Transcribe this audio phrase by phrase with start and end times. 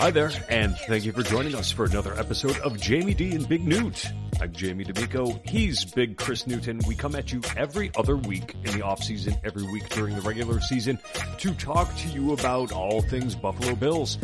[0.00, 3.46] Hi there, and thank you for joining us for another episode of Jamie D and
[3.46, 4.10] Big Newt.
[4.40, 5.38] I'm Jamie D'Amico.
[5.44, 6.80] He's Big Chris Newton.
[6.88, 10.22] We come at you every other week in the off season, every week during the
[10.22, 10.98] regular season,
[11.36, 14.16] to talk to you about all things Buffalo Bills.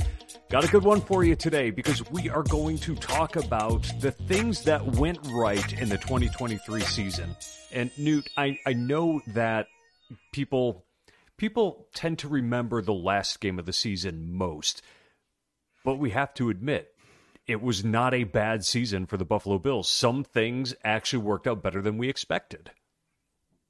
[0.49, 4.13] Got a good one for you today because we are going to talk about the
[4.13, 7.37] things that went right in the 2023 season.
[7.71, 9.67] And Newt, I, I know that
[10.33, 10.87] people
[11.37, 14.81] people tend to remember the last game of the season most.
[15.87, 16.93] But we have to admit,
[17.47, 19.89] it was not a bad season for the Buffalo Bills.
[19.89, 22.73] Some things actually worked out better than we expected.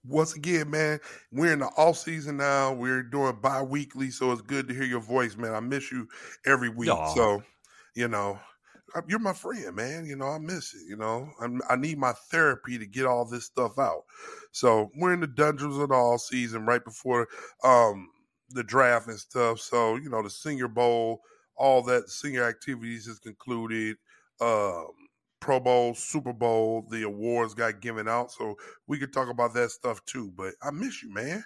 [0.02, 0.98] Once again, man,
[1.30, 2.72] we're in the off season now.
[2.72, 5.54] We're doing bi-weekly, so it's good to hear your voice, man.
[5.54, 6.08] I miss you
[6.46, 6.88] every week.
[6.88, 7.14] Aww.
[7.14, 7.42] So,
[7.94, 8.38] you know,
[9.06, 10.06] you're my friend, man.
[10.06, 10.88] You know, I miss it.
[10.88, 14.04] You know, I'm, i need my therapy to get all this stuff out.
[14.52, 17.28] So we're in the dungeons of the all season, right before
[17.62, 18.08] um,
[18.48, 19.60] the draft and stuff.
[19.60, 21.20] So you know, the Senior Bowl
[21.56, 23.96] all that senior activities is concluded.
[24.40, 24.88] Um,
[25.40, 29.70] Pro Bowl, Super Bowl, the awards got given out, so we could talk about that
[29.70, 30.32] stuff too.
[30.36, 31.44] But I miss you, man.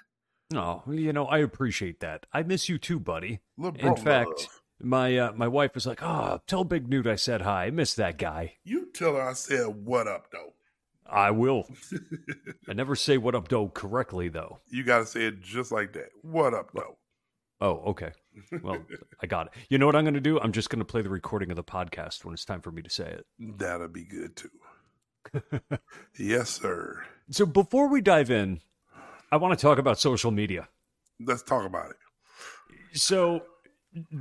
[0.50, 2.26] No, oh, you know I appreciate that.
[2.32, 3.40] I miss you too, buddy.
[3.78, 4.60] In fact, love.
[4.80, 7.66] my uh, my wife was like, "Oh, tell Big Newt I said hi.
[7.66, 10.54] I miss that guy." You tell her I said what up though.
[11.06, 11.68] I will.
[12.68, 14.60] I never say what up though correctly though.
[14.68, 16.08] You got to say it just like that.
[16.22, 16.96] What up though?
[17.60, 18.12] Oh, okay.
[18.62, 18.78] Well,
[19.22, 19.52] I got it.
[19.68, 20.40] You know what I'm going to do?
[20.40, 22.80] I'm just going to play the recording of the podcast when it's time for me
[22.82, 23.26] to say it.
[23.38, 24.50] That'll be good too.
[26.18, 27.04] yes, sir.
[27.30, 28.60] So before we dive in,
[29.30, 30.68] I want to talk about social media.
[31.20, 32.98] Let's talk about it.
[32.98, 33.42] So,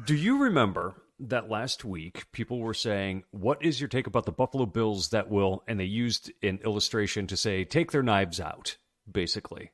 [0.06, 4.32] do you remember that last week people were saying, What is your take about the
[4.32, 8.78] Buffalo Bills that will, and they used an illustration to say, take their knives out,
[9.10, 9.72] basically?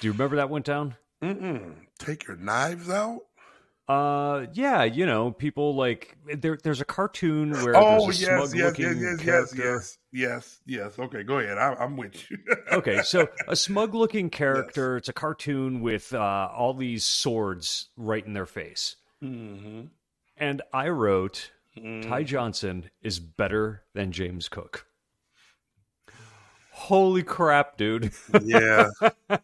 [0.00, 0.96] Do you remember that went down?
[1.34, 1.74] Mm-mm.
[1.98, 3.22] Take your knives out.
[3.88, 6.58] Uh, yeah, you know, people like there.
[6.60, 10.98] There's a cartoon where oh yes, yes, yes, yes, yes, yes, yes, yes.
[10.98, 11.56] Okay, go ahead.
[11.56, 12.38] I, am with you.
[12.72, 14.94] okay, so a smug-looking character.
[14.94, 15.02] Yes.
[15.02, 18.96] It's a cartoon with uh, all these swords right in their face.
[19.22, 19.82] Mm-hmm.
[20.36, 22.08] And I wrote, mm.
[22.08, 24.86] Ty Johnson is better than James Cook
[26.86, 28.12] holy crap, dude.
[28.42, 28.88] yeah.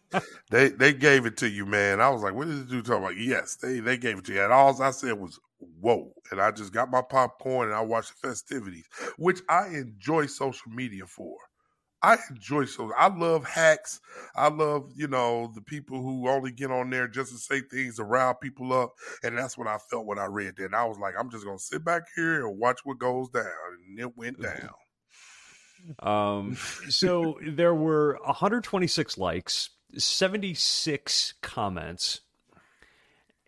[0.51, 1.99] They they gave it to you, man.
[1.99, 3.17] I was like, what is this dude talking about?
[3.17, 4.43] Yes, they they gave it to you.
[4.43, 5.39] And all I said was,
[5.81, 6.13] whoa.
[6.29, 8.87] And I just got my popcorn and I watched the festivities,
[9.17, 11.37] which I enjoy social media for.
[12.03, 13.99] I enjoy so I love hacks.
[14.35, 17.95] I love, you know, the people who only get on there just to say things
[17.95, 18.93] to rile people up.
[19.23, 20.65] And that's what I felt when I read that.
[20.65, 23.45] And I was like, I'm just gonna sit back here and watch what goes down.
[23.87, 24.69] And it went down.
[25.99, 26.57] Um,
[26.89, 32.21] so there were 126 likes, 76 comments,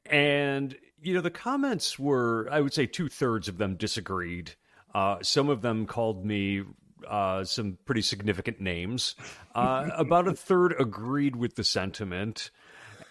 [0.05, 4.53] and you know the comments were, I would say, two thirds of them disagreed.
[4.93, 6.63] Uh, some of them called me
[7.07, 9.15] uh, some pretty significant names.
[9.53, 12.51] Uh, about a third agreed with the sentiment,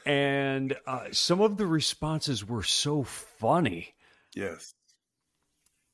[0.05, 3.95] and uh, some of the responses were so funny.
[4.35, 4.75] Yes.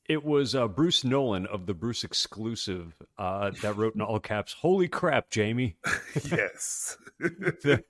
[0.07, 4.53] It was uh, Bruce Nolan of the Bruce Exclusive uh, that wrote in all caps,
[4.53, 5.77] "Holy crap, Jamie!"
[6.29, 6.97] yes.
[7.19, 7.83] the,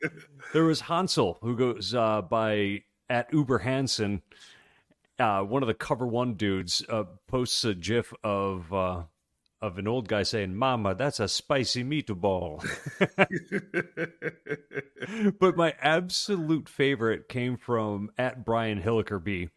[0.54, 4.22] there was Hansel who goes uh, by at Uber Hansen.
[5.18, 9.04] Uh, one of the cover one dudes uh, posts a GIF of uh,
[9.62, 12.62] of an old guy saying, "Mama, that's a spicy meatball."
[15.40, 19.50] but my absolute favorite came from at Brian Hillikerby,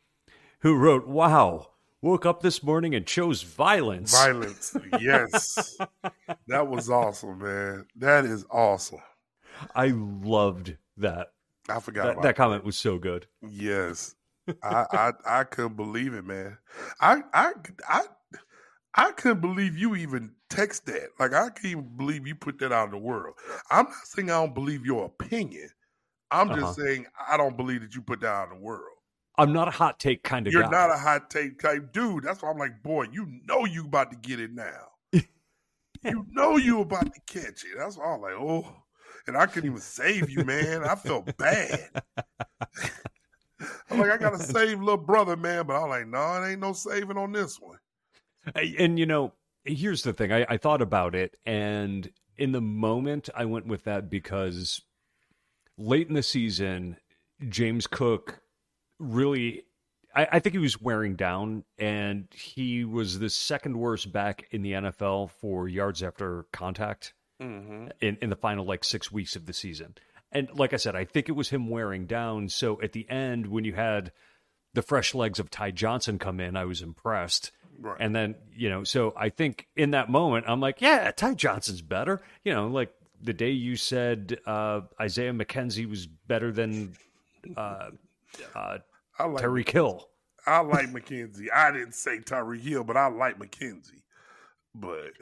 [0.60, 1.70] who wrote, "Wow."
[2.04, 4.12] Woke up this morning and chose violence.
[4.12, 5.78] Violence, yes.
[6.46, 7.86] that was awesome, man.
[7.96, 9.00] That is awesome.
[9.74, 11.28] I loved that.
[11.68, 13.26] I forgot that, that comment was so good.
[13.48, 14.14] Yes,
[14.62, 16.58] I, I I couldn't believe it, man.
[17.00, 17.52] I I
[17.88, 18.02] I
[18.94, 21.08] I couldn't believe you even text that.
[21.18, 23.36] Like I can't even believe you put that out in the world.
[23.70, 25.70] I'm not saying I don't believe your opinion.
[26.30, 26.72] I'm just uh-huh.
[26.74, 28.93] saying I don't believe that you put that out in the world.
[29.36, 30.70] I'm not a hot take kind of You're guy.
[30.70, 32.24] not a hot take type dude.
[32.24, 34.88] That's why I'm like, boy, you know you about to get it now.
[35.12, 37.76] you know you about to catch it.
[37.76, 38.76] That's why I'm like, oh.
[39.26, 40.84] And I couldn't even save you, man.
[40.84, 41.88] I felt bad.
[43.90, 45.66] I'm like, I gotta save little brother, man.
[45.66, 47.78] But I'm like, no, it ain't no saving on this one.
[48.78, 49.32] And you know,
[49.64, 50.30] here's the thing.
[50.30, 54.82] I, I thought about it, and in the moment, I went with that because
[55.78, 56.98] late in the season,
[57.48, 58.40] James Cook
[58.98, 59.64] really
[60.14, 64.62] I, I, think he was wearing down, and he was the second worst back in
[64.62, 67.88] the NFL for yards after contact mm-hmm.
[68.00, 69.94] in, in the final like six weeks of the season.
[70.32, 72.48] And like I said, I think it was him wearing down.
[72.48, 74.12] So at the end, when you had
[74.72, 77.52] the fresh legs of Ty Johnson come in, I was impressed.
[77.78, 77.96] Right.
[78.00, 81.82] And then, you know, so I think in that moment, I'm like, yeah, Ty Johnson's
[81.82, 82.20] better.
[82.44, 86.94] You know, like the day you said uh, Isaiah McKenzie was better than
[87.56, 87.90] uh,
[88.54, 88.78] uh,
[89.18, 90.08] I like Tyreek Hill.
[90.46, 91.46] I like McKenzie.
[91.54, 94.02] I didn't say Tyreek Hill, but I like McKenzie.
[94.74, 95.12] But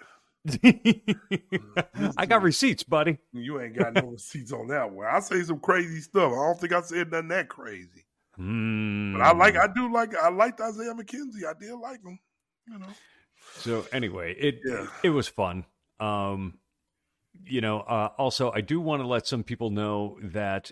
[2.17, 3.19] I got receipts, buddy.
[3.33, 5.07] You ain't got no receipts on that one.
[5.07, 6.33] I say some crazy stuff.
[6.33, 8.05] I don't think I said nothing that crazy.
[8.39, 9.13] Mm.
[9.13, 11.45] But I like, I do like, I liked Isaiah McKenzie.
[11.49, 12.19] I did like him.
[12.67, 12.87] You know.
[13.55, 14.83] So anyway, it yeah.
[14.83, 15.65] it, it was fun.
[16.01, 16.59] Um,
[17.45, 20.71] you know, uh, also I do want to let some people know that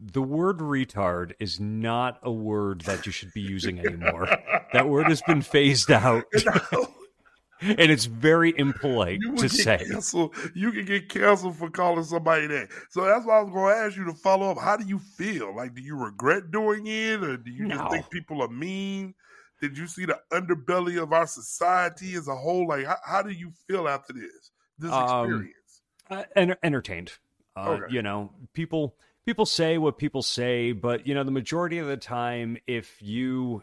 [0.00, 4.28] the word retard is not a word that you should be using anymore.
[4.72, 6.24] that word has been phased out.
[7.60, 9.78] and it's very impolite to say.
[9.78, 10.34] Canceled.
[10.54, 12.68] You can get canceled for calling somebody that.
[12.90, 14.58] So that's why I was going to ask you to follow up.
[14.58, 15.54] How do you feel?
[15.54, 17.76] Like, do you regret doing it, or do you no.
[17.76, 19.14] just think people are mean?
[19.60, 22.68] Did you see the underbelly of our society as a whole?
[22.68, 25.82] Like, how, how do you feel after this this um, experience?
[26.10, 27.12] Um, uh, enter- entertained.
[27.56, 27.92] Uh, okay.
[27.92, 28.94] You know, people
[29.28, 33.62] people say what people say, but you know, the majority of the time, if you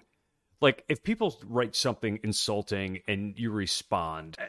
[0.62, 4.46] like, if people write something insulting and you respond, eh,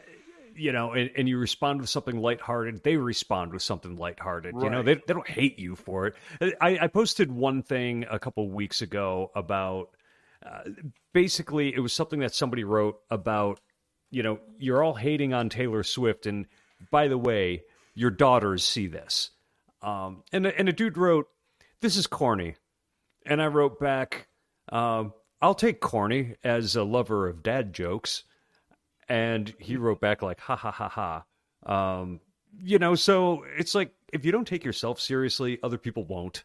[0.55, 4.53] you know, and, and you respond with something lighthearted, they respond with something lighthearted.
[4.53, 4.65] Right.
[4.65, 6.55] You know, they they don't hate you for it.
[6.61, 9.89] I, I posted one thing a couple weeks ago about
[10.45, 10.69] uh,
[11.13, 13.59] basically it was something that somebody wrote about,
[14.11, 16.45] you know, you're all hating on Taylor Swift, and
[16.91, 17.63] by the way,
[17.95, 19.31] your daughters see this
[19.81, 21.27] um, and and a dude wrote,
[21.81, 22.55] "This is corny,"
[23.25, 24.27] and I wrote back,
[24.69, 28.23] um, "I'll take corny as a lover of dad jokes,"
[29.07, 31.23] and he wrote back like, "Ha ha ha ha."
[31.65, 32.19] Um,
[32.59, 36.43] you know, so it's like if you don't take yourself seriously, other people won't.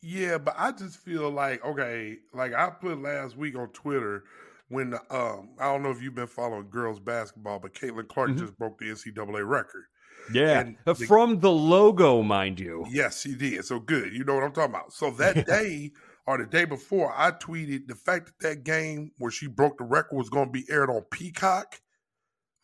[0.00, 4.24] Yeah, but I just feel like okay, like I put last week on Twitter
[4.68, 8.40] when um I don't know if you've been following girls basketball, but Caitlin Clark mm-hmm.
[8.40, 9.84] just broke the NCAA record.
[10.32, 12.84] Yeah, the, from the logo, mind you.
[12.90, 13.64] Yes, he did.
[13.64, 14.12] So good.
[14.12, 14.92] You know what I'm talking about.
[14.92, 15.92] So that day
[16.26, 19.84] or the day before, I tweeted the fact that that game where she broke the
[19.84, 21.80] record was going to be aired on Peacock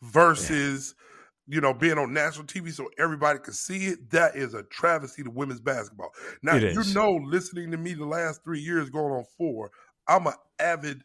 [0.01, 0.95] versus.
[0.97, 1.05] Yeah.
[1.51, 5.23] You know, being on national TV so everybody could see it, that is a travesty
[5.23, 6.11] to women's basketball.
[6.43, 9.71] Now, you know, listening to me the last three years going on four,
[10.07, 11.03] I'm an avid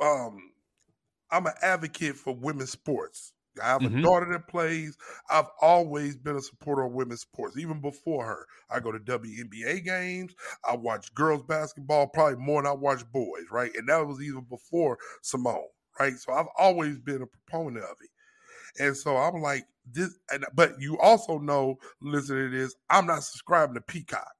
[0.00, 0.50] um
[1.30, 3.32] I'm an advocate for women's sports.
[3.62, 3.98] I have mm-hmm.
[3.98, 4.96] a daughter that plays.
[5.28, 8.46] I've always been a supporter of women's sports, even before her.
[8.70, 10.34] I go to WNBA games.
[10.68, 13.70] I watch girls basketball probably more than I watch boys, right?
[13.76, 15.68] And that was even before Simone,
[15.98, 16.14] right?
[16.14, 18.10] So I've always been a proponent of it.
[18.82, 23.24] And so I'm like, this, and, but you also know, listen to this, I'm not
[23.24, 24.30] subscribing to Peacock.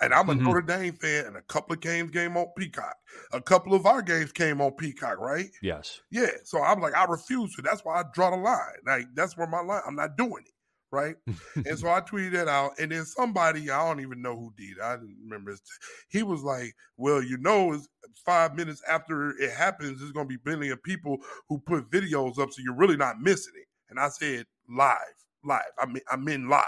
[0.00, 0.44] And I'm a mm-hmm.
[0.44, 2.96] Notre Dame fan, and a couple of games came on Peacock.
[3.32, 5.50] A couple of our games came on Peacock, right?
[5.62, 6.00] Yes.
[6.10, 6.30] Yeah.
[6.44, 7.62] So I'm like, I refuse to.
[7.62, 8.58] That's why I draw the line.
[8.86, 9.82] Like that's where my line.
[9.86, 10.54] I'm not doing it,
[10.90, 11.16] right?
[11.54, 14.80] and so I tweeted that out, and then somebody I don't even know who did.
[14.82, 15.50] I didn't remember.
[15.50, 15.62] His,
[16.08, 17.88] he was like, "Well, you know, it's
[18.24, 21.18] five minutes after it happens, there's going to be billion of people
[21.48, 24.96] who put videos up, so you're really not missing it." And I said, "Live,
[25.44, 25.60] live.
[25.78, 26.64] I mean, I mean live,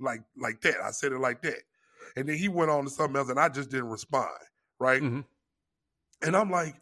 [0.00, 0.82] like like that.
[0.82, 1.62] I said it like that."
[2.16, 4.30] And then he went on to something else, and I just didn't respond.
[4.78, 5.02] Right.
[5.02, 5.20] Mm-hmm.
[6.22, 6.74] And I'm like,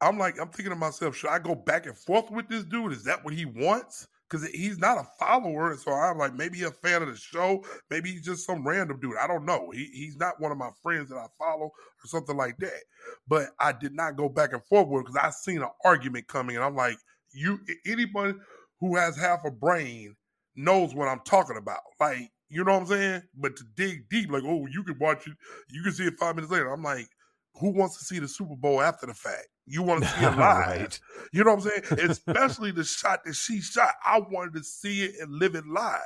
[0.00, 2.92] I'm like, I'm thinking to myself, should I go back and forth with this dude?
[2.92, 4.06] Is that what he wants?
[4.28, 5.76] Because he's not a follower.
[5.76, 7.64] So I'm like, maybe a fan of the show.
[7.90, 9.16] Maybe he's just some random dude.
[9.20, 9.70] I don't know.
[9.72, 12.80] He, he's not one of my friends that I follow or something like that.
[13.28, 16.56] But I did not go back and forth with because I seen an argument coming.
[16.56, 16.96] And I'm like,
[17.32, 18.34] you, anybody
[18.80, 20.16] who has half a brain
[20.56, 21.80] knows what I'm talking about.
[22.00, 23.22] Like, you know what I'm saying?
[23.36, 25.34] But to dig deep, like, oh, you can watch it,
[25.70, 26.72] you can see it five minutes later.
[26.72, 27.08] I'm like,
[27.54, 29.48] who wants to see the Super Bowl after the fact?
[29.66, 30.38] You want to see it live.
[30.38, 31.00] right.
[31.32, 32.10] You know what I'm saying?
[32.10, 33.94] Especially the shot that she shot.
[34.04, 36.00] I wanted to see it and live it live.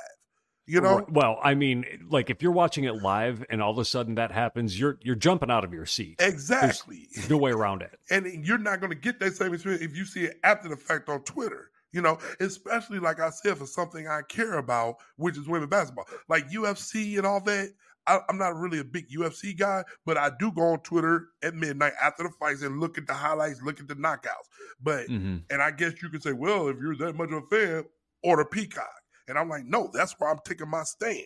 [0.65, 1.03] You know?
[1.09, 4.31] Well, I mean, like if you're watching it live and all of a sudden that
[4.31, 6.17] happens, you're you're jumping out of your seat.
[6.19, 7.07] Exactly.
[7.15, 7.97] There's no way around it.
[8.11, 10.77] And you're not going to get that same experience if you see it after the
[10.77, 15.37] fact on Twitter you know, especially like I said, for something I care about, which
[15.37, 17.69] is women basketball, like UFC and all that.
[18.07, 21.53] I, am not really a big UFC guy, but I do go on Twitter at
[21.53, 24.47] midnight after the fights and look at the highlights, look at the knockouts.
[24.81, 25.37] But mm-hmm.
[25.51, 27.83] and I guess you could say, well, if you're that much of a fan,
[28.23, 28.89] order Peacock.
[29.27, 31.25] And I'm like, no, that's where I'm taking my stand.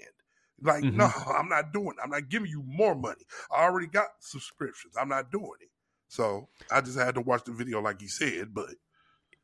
[0.62, 0.98] Like, mm-hmm.
[0.98, 2.04] no, I'm not doing it.
[2.04, 3.24] I'm not giving you more money.
[3.56, 4.96] I already got subscriptions.
[5.00, 5.70] I'm not doing it.
[6.10, 8.70] So I just had to watch the video like he said, but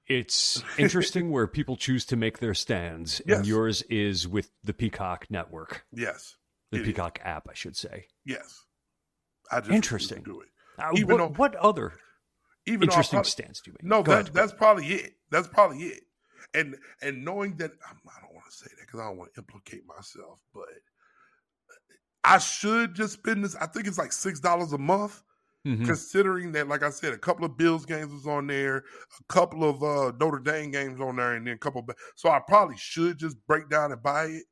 [0.10, 3.38] it's interesting where people choose to make their stands, yes.
[3.38, 5.86] and yours is with the Peacock network.
[5.94, 6.36] Yes,
[6.72, 7.26] the Peacock is.
[7.26, 8.08] app, I should say.
[8.26, 8.66] Yes,
[9.52, 10.24] I just interesting.
[10.24, 10.48] Do it.
[10.78, 11.94] Uh, even what, though, what other
[12.66, 13.90] even interesting probably, stance do you make?
[13.90, 15.14] No, that's that's probably it.
[15.30, 16.04] That's probably it.
[16.54, 19.42] And and knowing that I don't want to say that because I don't want to
[19.42, 20.66] implicate myself, but
[22.24, 23.56] I should just spend this.
[23.56, 25.22] I think it's like six dollars a month.
[25.68, 25.86] Mm-hmm.
[25.86, 29.70] Considering that, like I said, a couple of Bills games was on there, a couple
[29.70, 31.82] of uh, Notre Dame games on there, and then a couple.
[31.82, 34.44] Of, so I probably should just break down and buy it.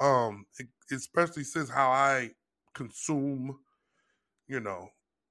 [0.00, 0.46] Um,
[0.90, 2.30] especially since how I
[2.74, 3.58] consume,
[4.48, 4.88] you know,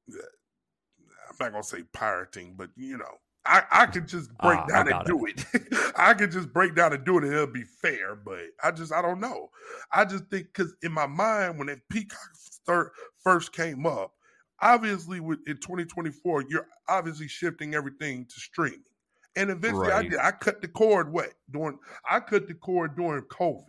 [0.09, 4.91] I'm not gonna say pirating, but you know, I, I could just break uh, down
[4.91, 5.45] and do it.
[5.53, 5.93] it.
[5.97, 8.93] I could just break down and do it and it'll be fair, but I just
[8.93, 9.49] I don't know.
[9.91, 12.91] I just think because in my mind when that Peacock start,
[13.23, 14.13] first came up,
[14.61, 18.83] obviously with in 2024 you're obviously shifting everything to streaming,
[19.35, 20.05] and eventually right.
[20.05, 20.19] I did.
[20.19, 21.11] I cut the cord.
[21.11, 23.63] What during I cut the cord during COVID,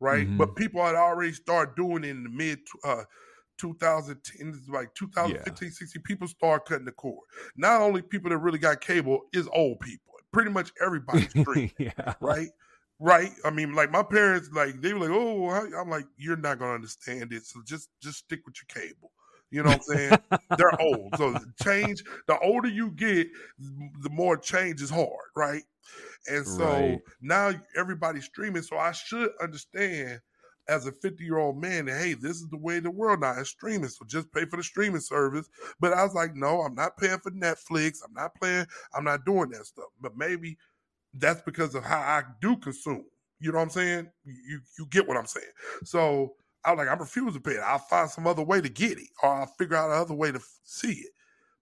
[0.00, 0.26] right?
[0.26, 0.38] Mm-hmm.
[0.38, 2.60] But people had already started doing it in the mid.
[2.84, 3.04] Uh,
[3.60, 5.72] 2010, like 2015, yeah.
[5.72, 7.18] 16, people start cutting the cord.
[7.56, 10.14] Not only people that really got cable is old people.
[10.32, 12.14] Pretty much everybody's streaming, yeah.
[12.20, 12.48] right?
[12.98, 13.30] Right.
[13.44, 16.74] I mean, like my parents, like they were like, "Oh," I'm like, "You're not gonna
[16.74, 19.10] understand it, so just just stick with your cable."
[19.50, 20.18] You know what I'm saying?
[20.56, 22.04] They're old, so change.
[22.28, 23.28] The older you get,
[23.58, 25.62] the more change is hard, right?
[26.28, 27.00] And so right.
[27.20, 30.20] now everybody's streaming, so I should understand
[30.68, 33.32] as a 50 year old man that, hey, this is the way the world now
[33.32, 33.88] is streaming.
[33.88, 35.48] So just pay for the streaming service.
[35.80, 37.98] But I was like, no, I'm not paying for Netflix.
[38.06, 39.88] I'm not playing, I'm not doing that stuff.
[40.00, 40.56] But maybe
[41.14, 43.04] that's because of how I do consume.
[43.40, 44.10] You know what I'm saying?
[44.24, 45.46] You you get what I'm saying.
[45.84, 47.60] So I was like, I'm refusing to pay it.
[47.64, 50.40] I'll find some other way to get it, or I'll figure out another way to
[50.64, 51.10] see it.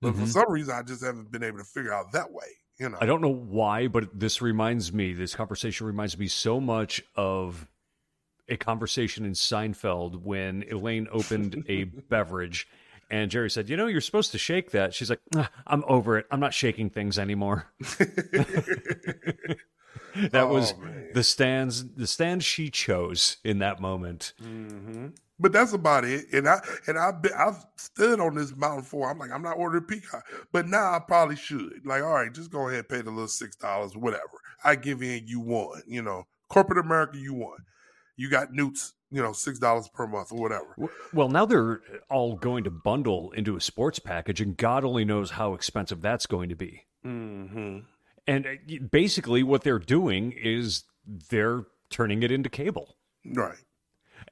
[0.00, 0.24] But mm-hmm.
[0.24, 2.46] for some reason, I just haven't been able to figure out that way.
[2.78, 5.12] You know, I don't know why, but this reminds me.
[5.12, 7.66] This conversation reminds me so much of
[8.48, 12.68] a conversation in Seinfeld when Elaine opened a beverage
[13.10, 16.18] and Jerry said, "You know, you're supposed to shake that." She's like, ah, "I'm over
[16.18, 16.26] it.
[16.30, 17.66] I'm not shaking things anymore."
[20.16, 21.08] that oh, was man.
[21.14, 24.32] the stands the stand she chose in that moment.
[24.42, 25.08] Mm-hmm.
[25.40, 26.26] But that's about it.
[26.32, 29.10] And I and I've been, I've stood on this mountain for.
[29.10, 31.82] I'm like, I'm not ordering peacock, but now I probably should.
[31.84, 34.40] Like, all right, just go ahead pay the little six dollars, whatever.
[34.64, 35.82] I give in, you won.
[35.86, 37.58] You know, corporate America, you won
[38.18, 40.90] you got newts, you know, six dollars per month or whatever.
[41.14, 45.30] Well, now they're all going to bundle into a sports package, and God only knows
[45.30, 46.84] how expensive that's going to be.
[47.06, 47.78] Mm-hmm.
[48.28, 53.56] And uh, basically, what they're doing is they're turning it into cable, right?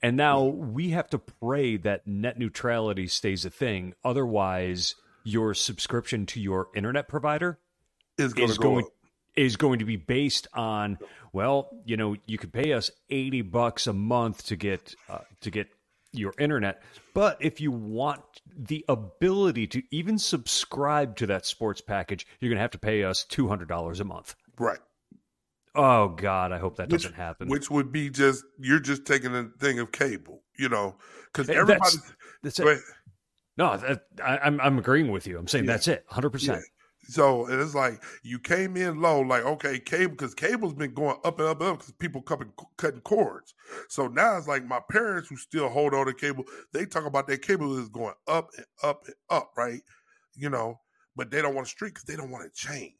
[0.02, 3.94] And now we have to pray that net neutrality stays a thing.
[4.04, 7.58] Otherwise, your subscription to your internet provider
[8.18, 8.84] is, is going
[9.34, 10.98] is going to be based on
[11.32, 15.50] well, you know, you could pay us 80 bucks a month to get uh, to
[15.50, 15.68] get
[16.18, 16.82] your internet,
[17.14, 18.22] but if you want
[18.56, 23.04] the ability to even subscribe to that sports package, you're going to have to pay
[23.04, 24.34] us $200 a month.
[24.58, 24.78] Right.
[25.74, 27.48] Oh God, I hope that which, doesn't happen.
[27.48, 30.96] Which would be just you're just taking a thing of cable, you know,
[31.26, 31.80] because everybody.
[32.42, 32.80] That's, that's it.
[33.58, 35.38] No, that, I, am I'm, I'm agreeing with you.
[35.38, 35.72] I'm saying yeah.
[35.72, 36.32] that's it, hundred yeah.
[36.32, 36.64] percent.
[37.08, 41.38] So it's like you came in low, like okay, cable because cable's been going up
[41.38, 43.54] and up and up because people coming cutting cords.
[43.88, 47.26] So now it's like my parents who still hold on to cable, they talk about
[47.26, 49.80] their cable is going up and up and up, right?
[50.34, 50.80] You know,
[51.14, 52.92] but they don't want to street because they don't want to change.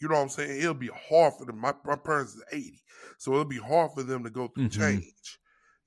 [0.00, 0.60] You know what I'm saying?
[0.60, 1.58] It'll be hard for them.
[1.58, 2.82] My, my parents is 80,
[3.18, 4.80] so it'll be hard for them to go through mm-hmm.
[4.80, 5.38] change.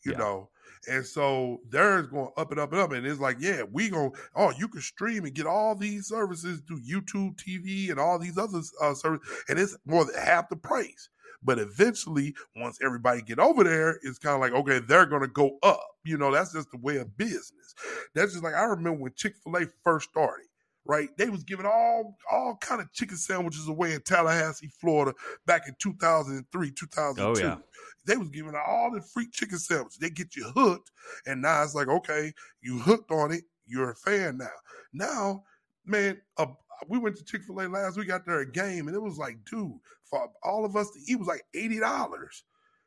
[0.05, 0.17] You yeah.
[0.17, 0.49] know,
[0.87, 2.91] and so theirs going up and up and up.
[2.91, 6.61] And it's like, yeah, we going, oh, you can stream and get all these services
[6.67, 9.43] through YouTube TV and all these other uh, services.
[9.49, 11.09] And it's more than half the price.
[11.43, 15.27] But eventually, once everybody get over there, it's kind of like, okay, they're going to
[15.27, 15.85] go up.
[16.03, 17.75] You know, that's just the way of business.
[18.15, 20.47] That's just like, I remember when Chick-fil-A first started
[20.87, 21.09] right?
[21.17, 25.13] They was giving all all kind of chicken sandwiches away in Tallahassee, Florida,
[25.45, 27.21] back in 2003, 2002.
[27.21, 27.57] Oh, yeah.
[28.07, 29.97] They was giving out all the free chicken sandwiches.
[29.99, 30.91] They get you hooked,
[31.25, 33.43] and now it's like, okay, you hooked on it.
[33.65, 34.47] You're a fan now.
[34.93, 35.43] Now,
[35.85, 36.47] man, uh,
[36.87, 38.07] we went to Chick Fil A last week.
[38.07, 39.73] Got there a game, and it was like, dude,
[40.05, 42.43] for all of us to eat was like eighty dollars,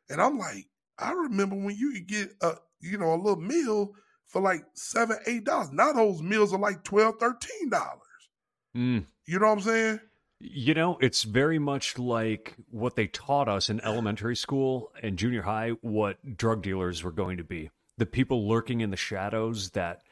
[0.09, 0.67] and I'm like,
[0.99, 3.93] I remember when you could get a you know a little meal
[4.27, 5.71] for like seven, eight dollars.
[5.73, 8.01] Now those meals are like twelve, thirteen dollars.
[8.77, 9.05] Mm.
[9.27, 10.01] You know what I'm saying?
[10.41, 15.43] You know, it's very much like what they taught us in elementary school and junior
[15.43, 17.71] high what drug dealers were going to be.
[17.99, 20.03] The people lurking in the shadows that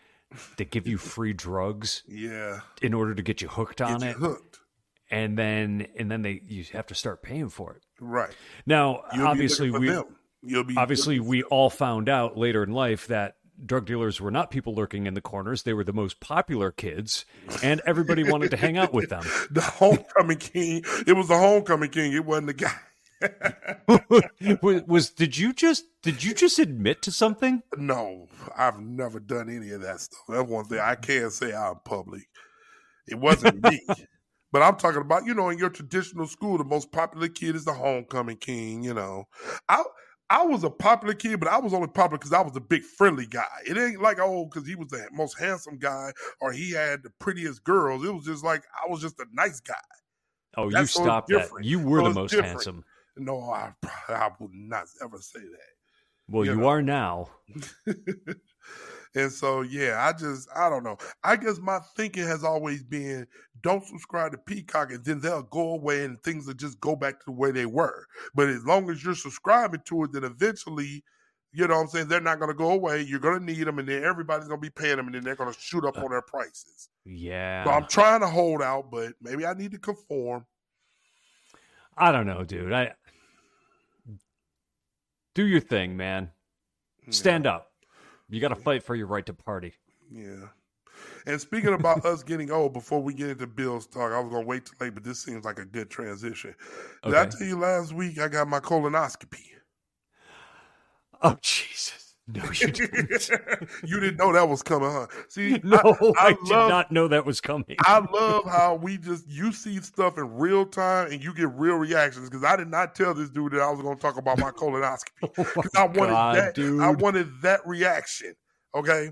[0.58, 2.02] that give you free drugs.
[2.06, 2.60] Yeah.
[2.82, 4.16] In order to get you hooked on get it.
[4.16, 4.58] hooked.
[5.10, 7.82] And then and then they you have to start paying for it.
[7.98, 8.30] Right.
[8.66, 9.96] Now, You'll obviously we
[10.76, 15.06] obviously we all found out later in life that drug dealers were not people lurking
[15.06, 17.24] in the corners; they were the most popular kids,
[17.62, 19.24] and everybody wanted to hang out with them.
[19.50, 20.84] The homecoming king.
[21.06, 22.12] It was the homecoming king.
[22.12, 22.78] It wasn't the guy.
[24.62, 27.62] was, was did you just did you just admit to something?
[27.76, 30.20] No, I've never done any of that stuff.
[30.28, 32.28] That's one thing I can't say out in public.
[33.06, 33.80] It wasn't me.
[34.50, 37.66] But I'm talking about, you know, in your traditional school, the most popular kid is
[37.66, 39.24] the homecoming king, you know.
[39.68, 39.84] I
[40.30, 42.82] I was a popular kid, but I was only popular because I was a big
[42.82, 43.46] friendly guy.
[43.66, 47.10] It ain't like oh, because he was the most handsome guy or he had the
[47.18, 48.04] prettiest girls.
[48.04, 49.74] It was just like I was just a nice guy.
[50.56, 51.48] Oh, That's you stopped that.
[51.60, 52.52] You were so the most different.
[52.52, 52.84] handsome.
[53.16, 53.72] No, I,
[54.08, 56.30] I would not ever say that.
[56.30, 56.68] Well, you, you know?
[56.68, 57.30] are now.
[59.18, 60.96] and so, yeah, I just, I don't know.
[61.24, 63.26] I guess my thinking has always been
[63.62, 67.18] don't subscribe to Peacock and then they'll go away and things will just go back
[67.18, 68.06] to the way they were.
[68.34, 71.02] But as long as you're subscribing to it, then eventually,
[71.52, 72.06] you know what I'm saying?
[72.06, 73.02] They're not going to go away.
[73.02, 75.24] You're going to need them, and then everybody's going to be paying them, and then
[75.24, 76.88] they're going to shoot up uh, on their prices.
[77.04, 77.64] Yeah.
[77.64, 80.46] So I'm trying to hold out, but maybe I need to conform.
[81.96, 82.72] I don't know, dude.
[82.72, 82.92] I
[85.34, 86.30] do your thing, man.
[87.10, 87.56] Stand yeah.
[87.56, 87.67] up.
[88.28, 89.74] You got to fight for your right to party.
[90.10, 90.48] Yeah.
[91.26, 94.46] And speaking about us getting old, before we get into Bill's talk, I was gonna
[94.46, 96.54] wait till late, but this seems like a good transition.
[97.04, 97.20] Did okay.
[97.20, 99.44] I tell you last week I got my colonoscopy?
[101.22, 102.07] Oh Jesus.
[102.38, 103.30] No, you didn't.
[103.84, 105.06] you didn't know that was coming, huh?
[105.28, 107.76] See, no, I, I, I did love, not know that was coming.
[107.80, 111.76] I love how we just you see stuff in real time and you get real
[111.76, 112.28] reactions.
[112.28, 114.50] Because I did not tell this dude that I was going to talk about my
[114.50, 116.54] colonoscopy because oh I wanted God, that.
[116.54, 116.80] Dude.
[116.80, 118.34] I wanted that reaction.
[118.74, 119.10] Okay,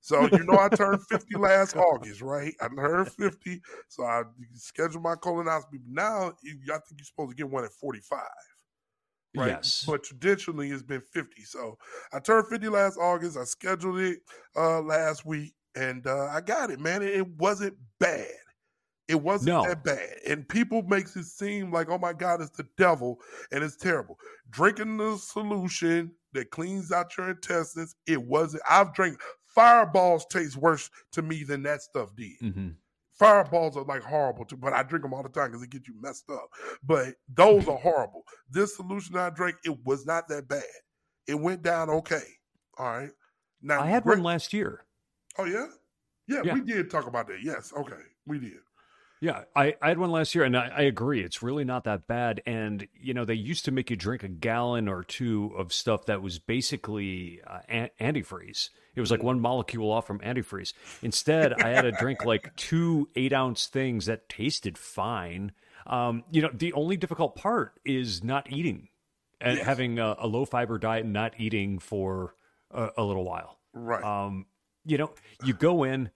[0.00, 2.54] so you know I turned fifty last August, right?
[2.60, 4.22] I turned fifty, so I
[4.54, 5.80] scheduled my colonoscopy.
[5.88, 8.20] Now I think you're supposed to get one at forty five
[9.36, 9.48] right?
[9.48, 9.84] Yes.
[9.86, 11.42] But traditionally it's been 50.
[11.42, 11.78] So
[12.12, 13.36] I turned 50 last August.
[13.36, 14.20] I scheduled it
[14.56, 17.02] uh last week and uh I got it, man.
[17.02, 18.28] It, wasn't bad.
[19.08, 19.64] It wasn't no.
[19.64, 20.16] that bad.
[20.28, 23.18] And people makes it seem like, oh my God, it's the devil
[23.50, 24.18] and it's terrible.
[24.50, 28.62] Drinking the solution that cleans out your intestines, it wasn't.
[28.68, 32.40] I've drank fireballs taste worse to me than that stuff did.
[32.42, 32.68] Mm-hmm.
[33.18, 35.86] Fireballs are like horrible too, but I drink them all the time because they get
[35.86, 36.48] you messed up.
[36.82, 38.22] But those are horrible.
[38.50, 40.62] This solution I drank, it was not that bad.
[41.26, 42.22] It went down okay.
[42.78, 43.10] All right.
[43.60, 44.84] Now I had one last year.
[45.38, 45.66] Oh yeah?
[46.26, 46.42] yeah?
[46.44, 47.38] yeah, we did talk about that.
[47.42, 48.58] Yes, okay, we did.
[49.22, 51.22] Yeah, I, I had one last year, and I, I, agree.
[51.22, 52.42] It's really not that bad.
[52.44, 56.06] And, you know, they used to make you drink a gallon or two of stuff
[56.06, 58.70] that was basically uh, an- antifreeze.
[58.96, 60.72] It was like one molecule off from antifreeze.
[61.02, 65.52] Instead, I had to drink like two eight ounce things that tasted fine.
[65.86, 68.88] Um, you know, the only difficult part is not eating
[69.40, 69.64] and yes.
[69.64, 72.34] having a, a, low fiber diet and not eating for
[72.72, 73.60] a, a little while.
[73.72, 74.02] Right.
[74.02, 74.46] Um,
[74.84, 75.12] you know,
[75.44, 76.10] you go in,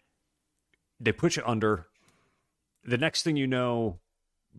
[0.98, 1.86] they put you under
[2.86, 3.98] the next thing you know,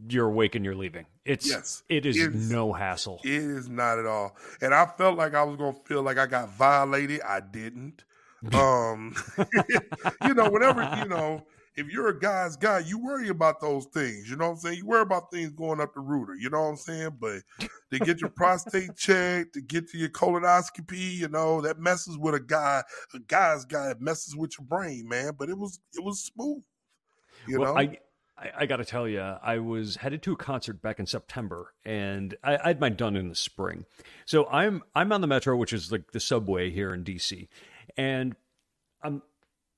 [0.09, 1.05] you're awake and you're leaving.
[1.25, 3.19] It's yes, it is it's, no hassle.
[3.23, 4.35] It is not at all.
[4.61, 7.21] And I felt like I was gonna feel like I got violated.
[7.21, 8.03] I didn't.
[8.53, 9.15] Um
[10.23, 11.43] you know, whenever, you know,
[11.77, 14.29] if you're a guy's guy, you worry about those things.
[14.29, 14.77] You know what I'm saying?
[14.77, 16.35] You worry about things going up the rooter.
[16.35, 17.17] You know what I'm saying?
[17.19, 22.17] But to get your prostate checked, to get to your colonoscopy, you know, that messes
[22.17, 22.83] with a guy.
[23.13, 25.33] A guy's guy messes with your brain, man.
[25.37, 26.63] But it was it was smooth.
[27.47, 27.97] You well, know, I
[28.37, 31.73] I, I got to tell you, I was headed to a concert back in September,
[31.83, 33.85] and I, I had mine done in the spring.
[34.25, 37.47] So I'm I'm on the metro, which is like the subway here in DC,
[37.97, 38.35] and
[39.01, 39.21] I'm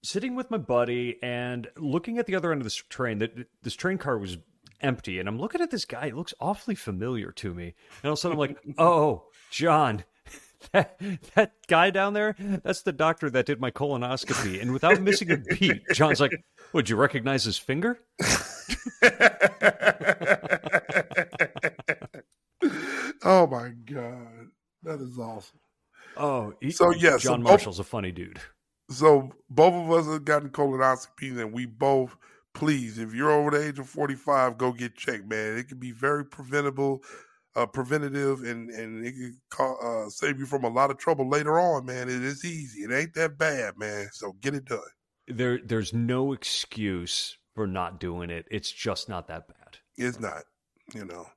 [0.03, 3.19] sitting with my buddy and looking at the other end of this train.
[3.19, 4.37] That this train car was
[4.81, 6.07] empty, and I'm looking at this guy.
[6.07, 10.03] It looks awfully familiar to me, and all of a sudden I'm like, "Oh, John."
[10.73, 10.99] That,
[11.35, 14.61] that guy down there, that's the doctor that did my colonoscopy.
[14.61, 16.43] And without missing a beat, John's like,
[16.73, 17.97] Would you recognize his finger?
[23.23, 24.47] oh my God.
[24.83, 25.59] That is awesome.
[26.17, 28.39] Oh, he, so yes, John so Marshall's both, a funny dude.
[28.89, 32.17] So both of us have gotten colonoscopies, and we both,
[32.53, 35.57] please, if you're over the age of 45, go get checked, man.
[35.57, 37.03] It can be very preventable
[37.55, 41.27] uh, preventative and and it can call, uh, save you from a lot of trouble
[41.27, 42.09] later on, man.
[42.09, 42.81] It is easy.
[42.81, 44.09] It ain't that bad, man.
[44.13, 44.79] So get it done.
[45.27, 48.45] There, there's no excuse for not doing it.
[48.49, 49.79] It's just not that bad.
[49.97, 50.43] It's not,
[50.95, 51.27] you know.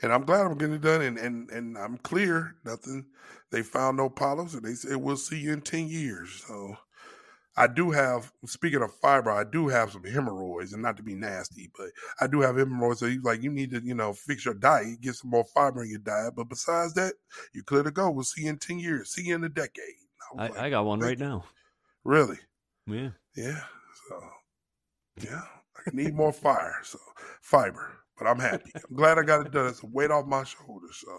[0.00, 2.54] And I'm glad I'm getting it done, and and and I'm clear.
[2.64, 3.04] Nothing.
[3.52, 6.42] They found no polyps, and they said we'll see you in ten years.
[6.48, 6.78] So
[7.58, 11.14] I do have, speaking of fiber, I do have some hemorrhoids, and not to be
[11.14, 11.88] nasty, but
[12.22, 13.00] I do have hemorrhoids.
[13.00, 15.82] So he's like, you need to, you know, fix your diet, get some more fiber
[15.82, 16.36] in your diet.
[16.36, 17.12] But besides that,
[17.52, 18.10] you're clear to go.
[18.10, 19.84] We'll see you in 10 years, see you in a decade.
[20.38, 21.44] I, I, like, I got one right now.
[22.02, 22.38] Really?
[22.86, 23.10] Yeah.
[23.36, 23.60] Yeah.
[24.08, 24.22] So,
[25.22, 25.42] yeah,
[25.92, 26.76] need more fire.
[26.82, 26.98] So,
[27.40, 27.98] fiber.
[28.18, 28.72] But I'm happy.
[28.74, 29.68] I'm glad I got it done.
[29.68, 31.04] It's a weight off my shoulders.
[31.04, 31.18] So,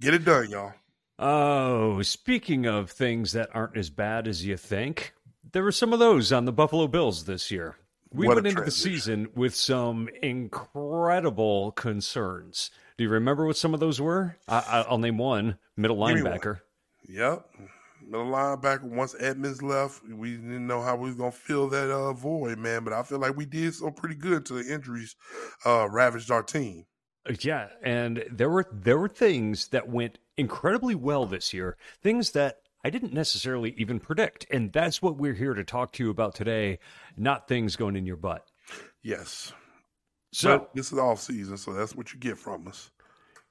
[0.00, 0.72] get it done, y'all.
[1.18, 5.14] Oh, speaking of things that aren't as bad as you think,
[5.52, 7.76] there were some of those on the Buffalo Bills this year.
[8.12, 8.92] We what went into transition.
[8.92, 12.70] the season with some incredible concerns.
[12.98, 14.36] Do you remember what some of those were?
[14.48, 16.60] I, will name one middle linebacker.
[17.08, 17.46] Yep.
[18.06, 18.84] Middle linebacker.
[18.84, 22.84] Once Edmunds left, we didn't know how we was gonna fill that uh, void, man.
[22.84, 25.16] But I feel like we did so pretty good until the injuries
[25.64, 26.86] uh, ravaged our team.
[27.40, 31.76] Yeah, and there were there were things that went incredibly well this year.
[32.02, 34.46] Things that I didn't necessarily even predict.
[34.50, 36.78] And that's what we're here to talk to you about today,
[37.16, 38.44] not things going in your butt.
[39.02, 39.52] Yes.
[40.32, 42.90] So but this is off season, so that's what you get from us.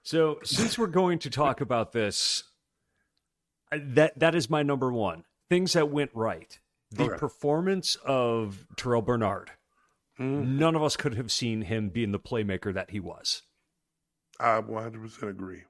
[0.04, 2.44] So since we're going to talk about this,
[3.72, 5.26] that that is my number one.
[5.50, 6.60] Things that went right.
[6.92, 7.18] The okay.
[7.18, 9.52] performance of Terrell Bernard.
[10.20, 10.58] Mm-hmm.
[10.58, 13.44] None of us could have seen him being the playmaker that he was.
[14.40, 15.64] I 100% agree.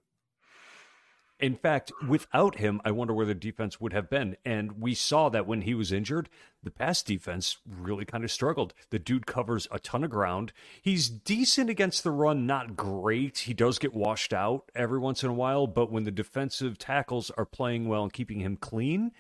[1.42, 4.38] In fact, without him, I wonder where the defense would have been.
[4.46, 6.30] And we saw that when he was injured,
[6.62, 8.76] the pass defense really kind of struggled.
[8.92, 10.54] The dude covers a ton of ground.
[10.84, 13.40] He's decent against the run, not great.
[13.40, 17.32] He does get washed out every once in a while, but when the defensive tackles
[17.32, 19.12] are playing well and keeping him clean,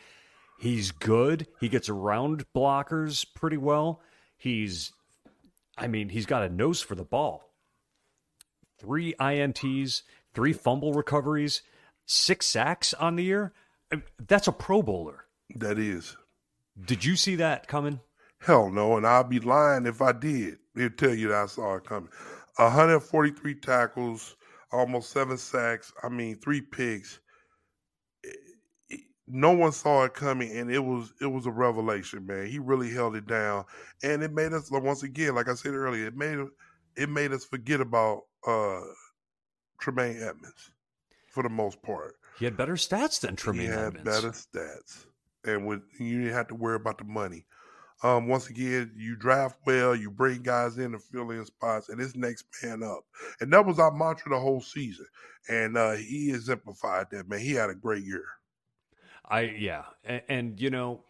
[0.59, 1.47] he's good.
[1.59, 3.99] He gets around blockers pretty well.
[4.37, 4.93] He's,
[5.75, 7.49] I mean, he's got a nose for the ball.
[8.77, 10.03] Three INTs,
[10.35, 11.63] three fumble recoveries
[12.11, 13.53] six sacks on the year.
[14.27, 15.25] That's a Pro Bowler.
[15.55, 16.15] That is.
[16.85, 17.99] Did you see that coming?
[18.39, 20.57] Hell no, and I'd be lying if I did.
[20.75, 22.09] They'll tell you that I saw it coming.
[22.57, 24.35] 143 tackles,
[24.71, 25.91] almost seven sacks.
[26.03, 27.19] I mean, three picks.
[29.27, 32.47] No one saw it coming, and it was it was a revelation, man.
[32.47, 33.65] He really held it down,
[34.03, 36.39] and it made us once again, like I said earlier, it made
[36.97, 38.81] it made us forget about uh
[39.79, 40.71] Tremaine Edmunds
[41.31, 42.15] for the most part.
[42.37, 43.67] He had better stats than Tremaine.
[43.67, 45.05] He had better stats,
[45.45, 47.45] and with you didn't have to worry about the money.
[48.03, 52.01] Um, once again, you draft well, you bring guys in to fill in spots, and
[52.01, 53.03] it's next man up.
[53.39, 55.05] And that was our mantra the whole season.
[55.49, 57.39] And uh, he exemplified that, man.
[57.39, 58.25] He had a great year.
[59.29, 61.03] I yeah, and, and you know,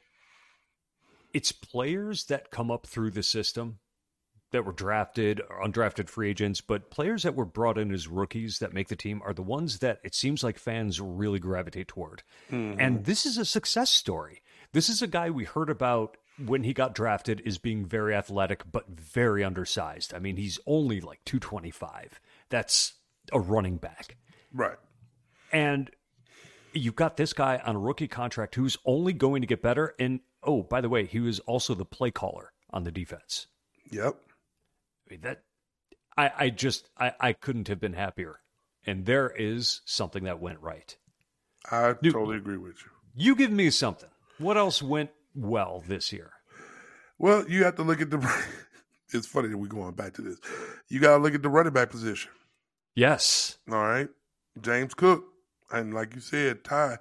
[1.34, 3.80] it's players that come up through the system
[4.52, 8.60] that were drafted or undrafted free agents, but players that were brought in as rookies
[8.60, 12.24] that make the team are the ones that it seems like fans really gravitate toward.
[12.52, 12.80] Mm-hmm.
[12.80, 14.42] And this is a success story.
[14.74, 18.64] This is a guy we heard about when he got drafted is being very athletic
[18.70, 20.14] but very undersized.
[20.14, 22.20] I mean, he's only like 225.
[22.50, 22.94] That's
[23.32, 24.18] a running back.
[24.54, 24.78] Right.
[25.52, 25.90] And
[26.74, 30.20] you've got this guy on a rookie contract who's only going to get better and
[30.44, 33.46] oh, by the way, he was also the play caller on the defense.
[33.92, 34.16] Yep
[35.17, 35.43] that
[36.17, 38.39] I, I just I, I couldn't have been happier.
[38.86, 40.95] And there is something that went right.
[41.69, 42.91] I Dude, totally agree with you.
[43.13, 44.10] You give me something.
[44.39, 46.32] What else went well this year?
[47.19, 48.17] Well, you have to look at the.
[49.13, 50.39] it's funny that we're going back to this.
[50.89, 52.32] You got to look at the running back position.
[52.95, 53.58] Yes.
[53.71, 54.10] All right.
[54.60, 55.24] James Cook,
[55.71, 56.97] and like you said, Ty,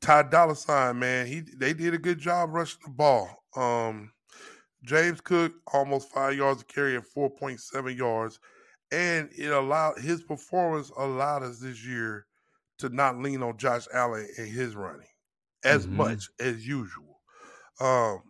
[0.00, 3.44] Ty Dollar Sign, man, he they did a good job rushing the ball.
[3.54, 4.12] Um,
[4.84, 8.38] James Cook almost five yards to carry at 4.7 yards.
[8.90, 12.26] And it allowed his performance allowed us this year
[12.78, 15.06] to not lean on Josh Allen and his running
[15.64, 15.96] as mm-hmm.
[15.96, 17.20] much as usual.
[17.80, 18.22] Um,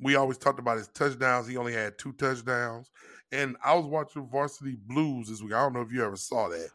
[0.00, 1.46] we always talked about his touchdowns.
[1.46, 2.90] He only had two touchdowns.
[3.30, 5.52] And I was watching Varsity Blues this week.
[5.52, 6.68] I don't know if you ever saw that.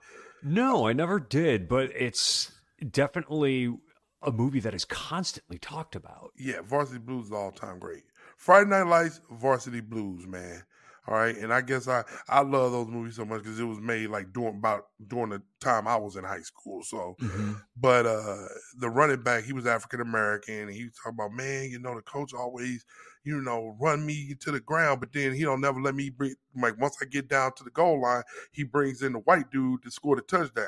[0.43, 2.51] No, I never did, but it's
[2.89, 3.75] definitely
[4.21, 6.31] a movie that is constantly talked about.
[6.37, 8.03] Yeah, Varsity Blues is all time great.
[8.37, 10.63] Friday Night Lights, Varsity Blues, man.
[11.07, 13.79] All right, and I guess I I love those movies so much because it was
[13.79, 16.83] made like during about during the time I was in high school.
[16.83, 17.53] So, mm-hmm.
[17.77, 18.47] but uh
[18.77, 21.95] the running back, he was African American, and he was talking about, man, you know,
[21.95, 22.85] the coach always,
[23.23, 26.35] you know, run me to the ground, but then he don't never let me bring
[26.55, 29.83] like once I get down to the goal line, he brings in the white dude
[29.83, 30.67] to score the touchdowns.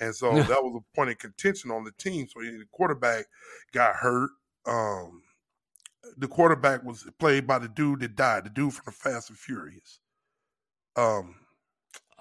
[0.00, 2.26] And so that was a point of contention on the team.
[2.28, 3.24] So the quarterback
[3.72, 4.30] got hurt.
[4.66, 5.22] Um,
[6.16, 9.38] the quarterback was played by the dude that died, the dude from the Fast and
[9.38, 10.00] Furious.
[10.96, 11.36] Um,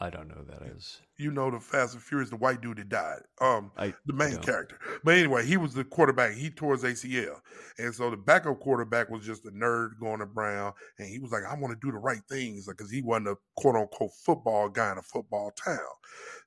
[0.02, 1.00] I don't know who that is.
[1.18, 3.22] You know the Fast and Furious, the white dude that died.
[3.40, 4.80] Um, I, the main character.
[5.04, 6.34] But anyway, he was the quarterback.
[6.34, 7.40] He tore his ACL,
[7.78, 11.32] and so the backup quarterback was just a nerd going to Brown, and he was
[11.32, 14.70] like, "I want to do the right things," because he wasn't a quote unquote football
[14.70, 15.78] guy in a football town.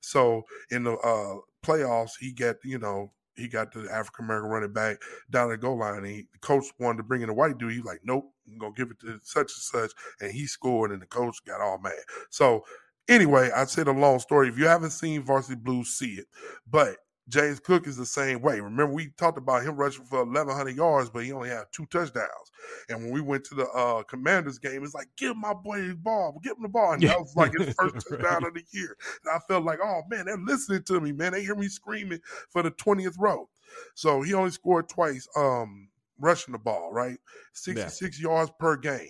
[0.01, 4.73] So in the uh, playoffs, he got you know he got the African American running
[4.73, 5.97] back down the goal line.
[5.97, 7.73] And he, the coach wanted to bring in a white dude.
[7.73, 11.01] He's like, nope, I'm gonna give it to such and such, and he scored, and
[11.01, 11.93] the coach got all mad.
[12.29, 12.63] So
[13.07, 14.49] anyway, I said a long story.
[14.49, 16.25] If you haven't seen Varsity Blues, see it.
[16.69, 18.59] But James Cook is the same way.
[18.59, 22.51] Remember, we talked about him rushing for 1,100 yards, but he only had two touchdowns.
[22.87, 25.95] And when we went to the uh, Commanders game, it's like, give my boy the
[25.95, 26.93] ball, give him the ball.
[26.93, 28.95] And that was like his first touchdown of the year.
[29.25, 31.31] And I felt like, oh man, they're listening to me, man.
[31.31, 33.49] They hear me screaming for the 20th row.
[33.95, 37.17] So he only scored twice, um, rushing the ball, right?
[37.53, 38.29] 66 yeah.
[38.29, 39.09] yards per game.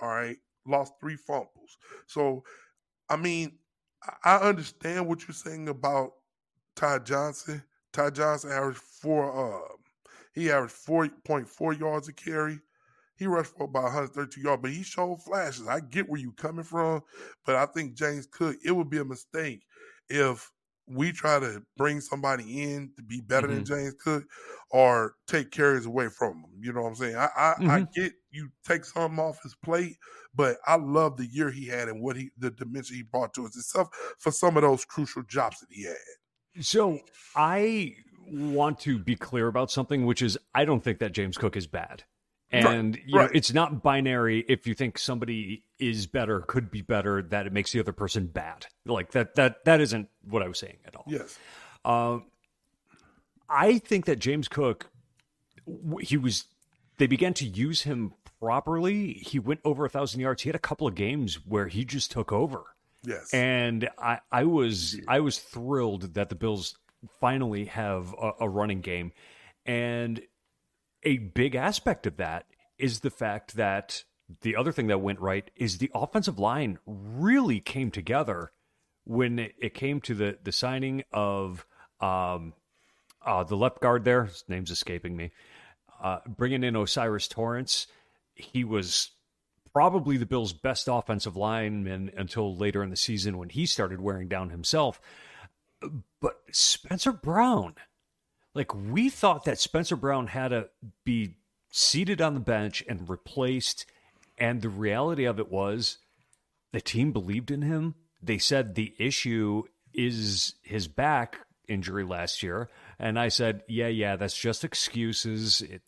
[0.00, 0.36] All right.
[0.66, 1.78] Lost three fumbles.
[2.06, 2.44] So,
[3.08, 3.58] I mean,
[4.24, 6.12] I understand what you're saying about
[6.76, 7.62] Ty Johnson.
[7.92, 9.56] Ty Johnson averaged four.
[9.56, 9.74] Uh,
[10.34, 12.60] he averaged four point four yards a carry.
[13.16, 15.66] He rushed for about 132 yards, but he showed flashes.
[15.66, 17.02] I get where you are coming from,
[17.46, 18.56] but I think James Cook.
[18.62, 19.62] It would be a mistake
[20.10, 20.52] if
[20.86, 23.56] we try to bring somebody in to be better mm-hmm.
[23.56, 24.24] than James Cook
[24.70, 26.50] or take carries away from him.
[26.60, 27.16] You know what I'm saying?
[27.16, 27.70] I I, mm-hmm.
[27.70, 29.96] I, get you take something off his plate,
[30.34, 33.44] but I love the year he had and what he the dimension he brought to
[33.44, 35.96] us It's itself for some of those crucial jobs that he had.
[36.60, 37.00] So
[37.34, 37.96] I
[38.30, 41.66] want to be clear about something, which is I don't think that James Cook is
[41.66, 42.04] bad.
[42.50, 46.80] And right, you know, it's not binary if you think somebody is better, could be
[46.80, 48.66] better, that it makes the other person bad.
[48.84, 51.04] Like that that that isn't what I was saying at all.
[51.08, 51.38] Yes.
[51.84, 52.18] Uh,
[53.48, 54.90] I think that James Cook
[56.00, 56.44] he was
[56.98, 59.14] they began to use him properly.
[59.14, 60.42] He went over a thousand yards.
[60.42, 62.64] He had a couple of games where he just took over.
[63.06, 63.32] Yes.
[63.32, 66.76] And I, I was I was thrilled that the Bills
[67.20, 69.12] finally have a, a running game.
[69.64, 70.20] And
[71.02, 72.46] a big aspect of that
[72.78, 74.04] is the fact that
[74.42, 78.50] the other thing that went right is the offensive line really came together
[79.04, 81.64] when it, it came to the the signing of
[82.00, 82.54] um,
[83.24, 84.24] uh, the left guard there.
[84.24, 85.30] His name's escaping me.
[86.02, 87.86] Uh, bringing in O'Cyrus Torrence
[88.36, 89.10] he was
[89.76, 94.26] probably the Bills' best offensive lineman until later in the season when he started wearing
[94.26, 94.98] down himself.
[96.18, 97.74] But Spencer Brown,
[98.54, 100.70] like we thought that Spencer Brown had to
[101.04, 101.34] be
[101.70, 103.84] seated on the bench and replaced.
[104.38, 105.98] And the reality of it was
[106.72, 107.96] the team believed in him.
[108.22, 111.36] They said the issue is his back
[111.68, 112.70] injury last year.
[112.98, 115.60] And I said, yeah, yeah, that's just excuses.
[115.60, 115.82] It,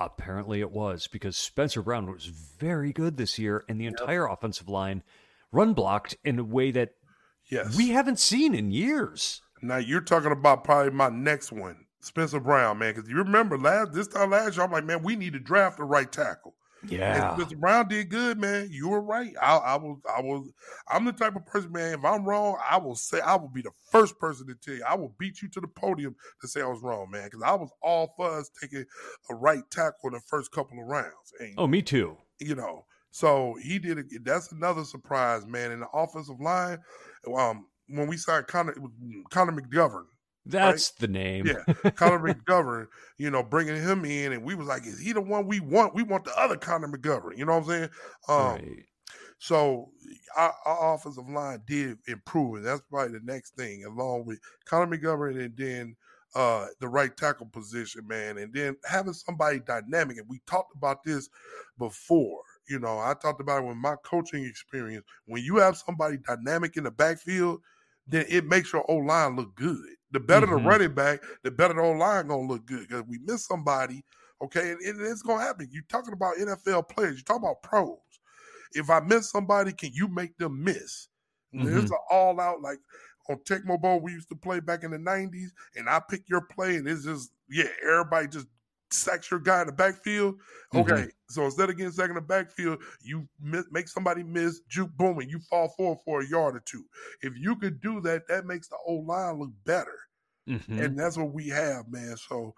[0.00, 4.38] Apparently it was because Spencer Brown was very good this year and the entire yep.
[4.38, 5.02] offensive line
[5.52, 6.94] run blocked in a way that
[7.50, 7.76] yes.
[7.76, 9.40] we haven't seen in years.
[9.62, 12.94] Now you're talking about probably my next one, Spencer Brown, man.
[12.94, 15.78] Because you remember last this time last year, I'm like, man, we need to draft
[15.78, 16.54] a right tackle.
[16.88, 17.58] Yeah, Mr.
[17.58, 18.68] Brown did good, man.
[18.70, 19.32] You were right.
[19.40, 20.48] I, I was, I was,
[20.88, 21.98] I'm the type of person, man.
[21.98, 24.84] If I'm wrong, I will say, I will be the first person to tell you.
[24.88, 27.24] I will beat you to the podium to say I was wrong, man.
[27.24, 28.84] Because I was all for us taking
[29.30, 31.32] a right tackle in the first couple of rounds.
[31.40, 32.16] And, oh, me too.
[32.38, 34.06] You know, so he did it.
[34.24, 35.70] That's another surprise, man.
[35.70, 36.78] In the offensive line,
[37.36, 38.74] um, when we signed Connor,
[39.30, 40.06] Connor McGovern,
[40.46, 41.00] that's right?
[41.00, 41.46] the name.
[41.46, 42.88] Yeah, Connor McGovern.
[43.18, 45.94] You know, bringing him in, and we was like, is he the one we want?
[45.94, 47.36] We want the other Connor McGovern.
[47.36, 47.90] You know what I'm saying?
[48.28, 48.84] Um, right.
[49.38, 49.90] So
[50.36, 54.96] our, our, offensive line did improve, and that's probably the next thing, along with Connor
[54.96, 55.96] McGovern, and then
[56.34, 60.18] uh, the right tackle position, man, and then having somebody dynamic.
[60.18, 61.28] And we talked about this
[61.78, 62.40] before.
[62.68, 65.04] You know, I talked about it with my coaching experience.
[65.26, 67.60] When you have somebody dynamic in the backfield,
[68.06, 69.84] then it makes your old line look good.
[70.14, 70.62] The better mm-hmm.
[70.62, 72.86] the running back, the better the old line gonna look good.
[72.88, 74.04] Because we miss somebody,
[74.40, 75.68] okay, and, and, it's gonna happen.
[75.72, 77.98] You're talking about NFL players, you're talking about pros.
[78.74, 81.08] If I miss somebody, can you make them miss?
[81.52, 81.66] Mm-hmm.
[81.66, 82.78] There's an all out like
[83.28, 86.42] on Tecmo Bowl we used to play back in the '90s, and I pick your
[86.42, 88.46] play, and it's just yeah, everybody just
[88.92, 90.36] sacks your guy in the backfield.
[90.76, 91.08] Okay, mm-hmm.
[91.28, 95.18] so instead of getting sacked in the backfield, you miss, make somebody miss, juke, boom,
[95.18, 96.84] and you fall forward for a yard or two.
[97.22, 99.98] If you could do that, that makes the old line look better.
[100.48, 100.78] Mm-hmm.
[100.78, 102.16] And that's what we have, man.
[102.16, 102.54] So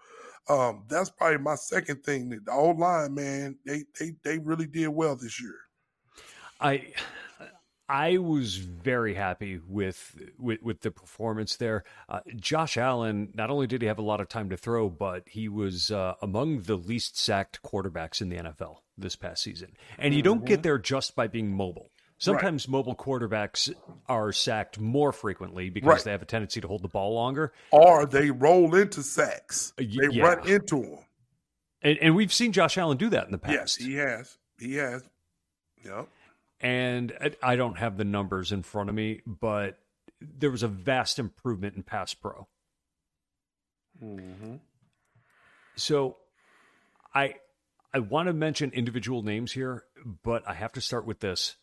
[0.49, 2.29] um, that's probably my second thing.
[2.29, 5.55] The old line, man, they they they really did well this year.
[6.59, 6.93] I
[7.89, 11.85] I was very happy with with, with the performance there.
[12.09, 15.23] Uh, Josh Allen not only did he have a lot of time to throw, but
[15.27, 19.77] he was uh, among the least sacked quarterbacks in the NFL this past season.
[19.97, 20.63] And you don't get mm-hmm.
[20.63, 21.91] there just by being mobile.
[22.19, 22.71] Sometimes right.
[22.71, 23.71] mobile quarterbacks
[24.07, 26.03] are sacked more frequently because right.
[26.03, 29.71] they have a tendency to hold the ball longer, or they roll into sacks.
[29.79, 30.23] Uh, they yeah.
[30.23, 30.99] run into them,
[31.83, 33.53] and, and, we've seen Josh Allen do that in the past.
[33.53, 34.37] Yes, he has.
[34.59, 35.03] He has.
[35.85, 36.07] Yep.
[36.59, 39.77] And I don't have the numbers in front of me, but
[40.19, 42.47] there was a vast improvement in pass pro.
[44.03, 44.55] Mm-hmm.
[45.75, 46.17] So,
[47.13, 47.35] I
[47.93, 49.83] I want to mention individual names here,
[50.23, 51.55] but I have to start with this.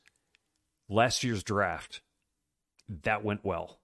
[0.89, 2.03] Last year's draft,
[3.03, 3.81] that went well.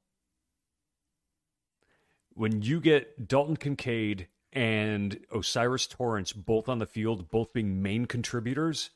[2.34, 8.06] When you get Dalton Kincaid and O'Cyrus Torrence both on the field, both being main
[8.06, 8.90] contributors,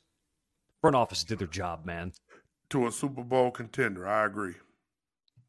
[0.81, 2.13] front office did their job, man.
[2.71, 4.55] To a Super Bowl contender, I agree.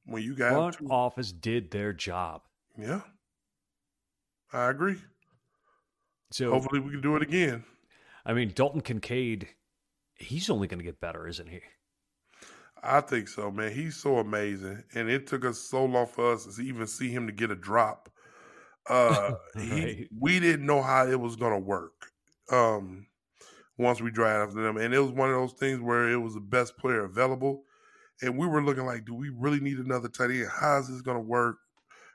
[0.05, 0.87] When you got front two...
[0.89, 2.41] office did their job.
[2.77, 3.01] Yeah,
[4.53, 4.97] I agree.
[6.31, 7.63] So hopefully we can do it again.
[8.25, 9.47] I mean, Dalton Kincaid,
[10.15, 11.61] he's only going to get better, isn't he?
[12.85, 13.71] I think so, man.
[13.71, 17.27] He's so amazing, and it took us so long for us to even see him
[17.27, 18.09] to get a drop.
[18.89, 19.63] Uh, right.
[19.63, 22.07] he, we didn't know how it was going to work.
[22.51, 23.07] Um,
[23.77, 26.39] once we drafted him, and it was one of those things where it was the
[26.39, 27.63] best player available,
[28.21, 30.47] and we were looking like, do we really need another tight end?
[30.49, 31.57] How is this going to work?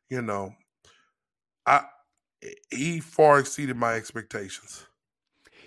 [0.09, 0.55] You know,
[1.67, 1.85] I
[2.71, 4.87] he far exceeded my expectations.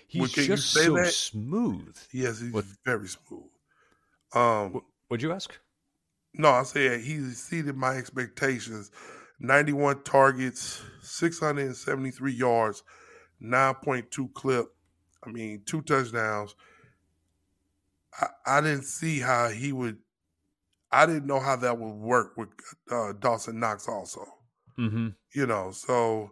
[0.06, 1.12] He's just so that?
[1.12, 1.96] smooth.
[2.12, 2.64] Yes, he's what?
[2.84, 3.50] very smooth.
[4.34, 5.56] Um, what'd you ask?
[6.32, 8.90] No, I said he exceeded my expectations.
[9.40, 12.82] 91 targets, 673 yards,
[13.42, 14.66] 9.2 clip.
[15.24, 16.54] I mean, two touchdowns.
[18.20, 19.98] I, I didn't see how he would.
[20.90, 22.50] I didn't know how that would work with
[22.90, 24.24] uh, Dawson Knox also.
[24.78, 25.08] Mm-hmm.
[25.32, 26.30] You know, so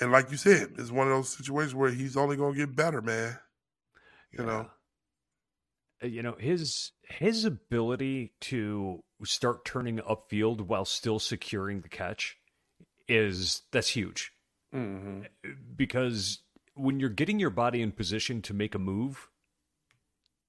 [0.00, 2.74] and like you said, it's one of those situations where he's only going to get
[2.74, 3.38] better, man.
[4.32, 4.46] You yeah.
[4.46, 4.70] know,
[6.02, 12.36] you know his his ability to start turning upfield while still securing the catch
[13.08, 14.32] is that's huge
[14.74, 15.22] mm-hmm.
[15.76, 16.40] because
[16.74, 19.28] when you're getting your body in position to make a move,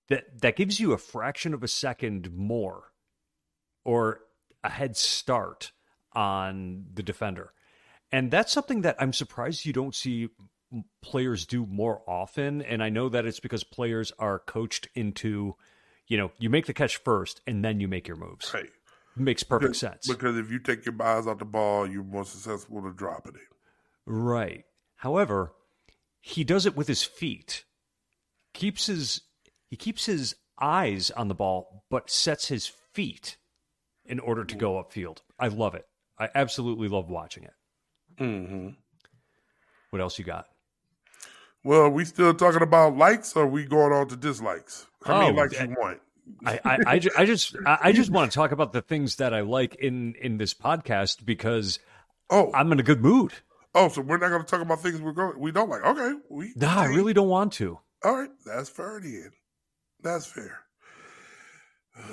[0.10, 2.92] that that gives you a fraction of a second more
[3.84, 4.22] or
[4.64, 5.72] a head start
[6.14, 7.52] on the defender.
[8.12, 10.30] And that's something that I'm surprised you don't see
[11.02, 12.62] players do more often.
[12.62, 15.56] And I know that it's because players are coached into,
[16.08, 18.54] you know, you make the catch first and then you make your moves.
[18.54, 18.70] Right.
[19.16, 20.08] Makes perfect because, sense.
[20.08, 23.42] Because if you take your eyes off the ball, you're more successful to dropping it.
[24.06, 24.66] Right.
[24.96, 25.54] However,
[26.20, 27.66] he does it with his feet.
[28.54, 29.22] Keeps his
[29.70, 33.38] he keeps his eyes on the ball, but sets his feet
[34.06, 35.20] in order to go upfield.
[35.40, 35.86] I love it.
[36.20, 37.54] I absolutely love watching it.
[38.20, 38.70] Mm-hmm.
[39.90, 40.48] What else you got?
[41.64, 44.86] Well, we still talking about likes, or we going on to dislikes?
[45.06, 46.00] How many oh, likes you want?
[46.46, 49.34] I, I, I, just, I just I just want to talk about the things that
[49.34, 51.80] I like in in this podcast because
[52.30, 53.34] oh I'm in a good mood.
[53.76, 55.84] Oh, so we're not going to talk about things we're going we don't like.
[55.84, 57.80] Okay, we nah, I really don't want to.
[58.04, 59.00] All right, that's fair.
[59.02, 59.32] Then
[60.02, 60.60] that's fair.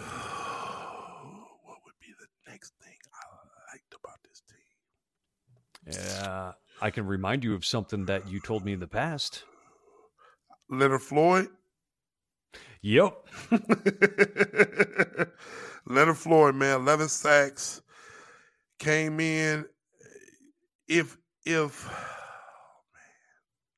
[1.65, 5.95] What would be the next thing I liked about this team?
[5.95, 9.45] Yeah, I can remind you of something that you told me in the past.
[10.71, 11.49] Leonard Floyd.
[12.83, 13.27] Yep.
[15.87, 17.83] Leonard Floyd, man, eleven sacks,
[18.79, 19.67] came in.
[20.89, 21.93] If if oh
[22.95, 23.03] man,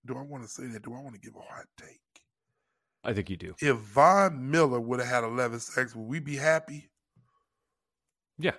[0.07, 0.83] do I want to say that?
[0.83, 1.99] Do I want to give a hot take?
[3.05, 3.55] I think you do.
[3.61, 6.91] If Von Miller would have had eleven sacks, would we be happy?
[8.38, 8.53] Yeah,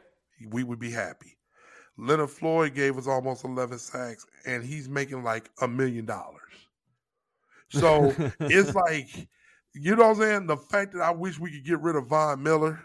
[0.50, 1.38] we would be happy.
[1.98, 6.40] Leonard Floyd gave us almost 11 sacks, and he's making like a million dollars.
[7.70, 9.28] So it's like,
[9.74, 10.48] you know what I'm saying?
[10.48, 12.80] The fact that I wish we could get rid of Von Miller,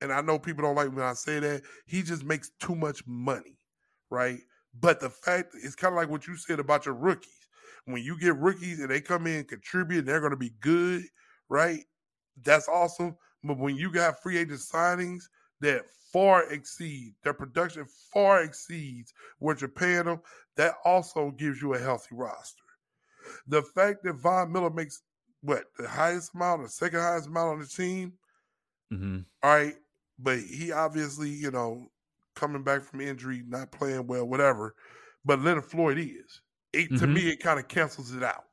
[0.00, 3.06] and I know people don't like when I say that, he just makes too much
[3.06, 3.58] money,
[4.10, 4.40] right?
[4.80, 7.30] But the fact it's kind of like what you said about your rookies.
[7.86, 10.54] When you get rookies and they come in and contribute and they're going to be
[10.60, 11.02] good,
[11.48, 11.80] right?
[12.42, 13.16] That's awesome.
[13.42, 15.24] But when you got free agent signings
[15.64, 20.20] that far exceed their production far exceeds what you're paying them.
[20.56, 22.62] That also gives you a healthy roster.
[23.48, 25.02] The fact that Von Miller makes
[25.40, 28.12] what the highest amount, the second highest amount on the team,
[28.92, 29.20] mm-hmm.
[29.42, 29.74] all right,
[30.18, 31.88] but he obviously, you know,
[32.36, 34.74] coming back from injury, not playing well, whatever.
[35.24, 36.42] But Leonard Floyd is.
[36.72, 36.96] It, mm-hmm.
[36.96, 38.44] To me, it kind of cancels it out.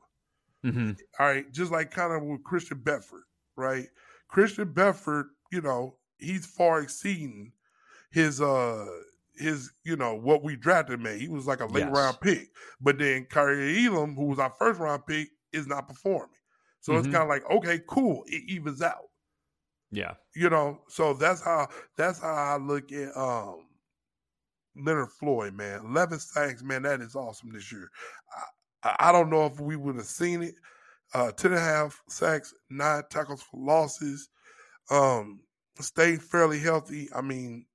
[0.66, 0.92] Mm-hmm.
[1.20, 3.24] All right, just like kind of with Christian Benford,
[3.58, 3.88] right?
[4.30, 7.52] Christian Benford, you know, he's far exceeding
[8.12, 8.86] his uh
[9.36, 11.20] his you know what we drafted man.
[11.20, 11.96] He was like a late yes.
[11.96, 12.50] round pick,
[12.80, 16.30] but then Kaiir Elam, who was our first round pick, is not performing.
[16.80, 17.00] So mm-hmm.
[17.00, 19.10] it's kind of like okay, cool, it evens out.
[19.92, 20.82] Yeah, you know.
[20.88, 21.68] So that's how
[21.98, 23.66] that's how I look at um
[24.76, 25.86] Leonard Floyd, man.
[25.86, 26.84] Eleven sacks, man.
[26.84, 27.90] That is awesome this year.
[28.84, 30.56] I, I don't know if we would have seen it.
[31.14, 34.30] Uh, ten and a half sacks, nine tackles for losses.
[34.90, 35.42] Um,
[35.80, 37.10] stayed fairly healthy.
[37.16, 37.66] I mean,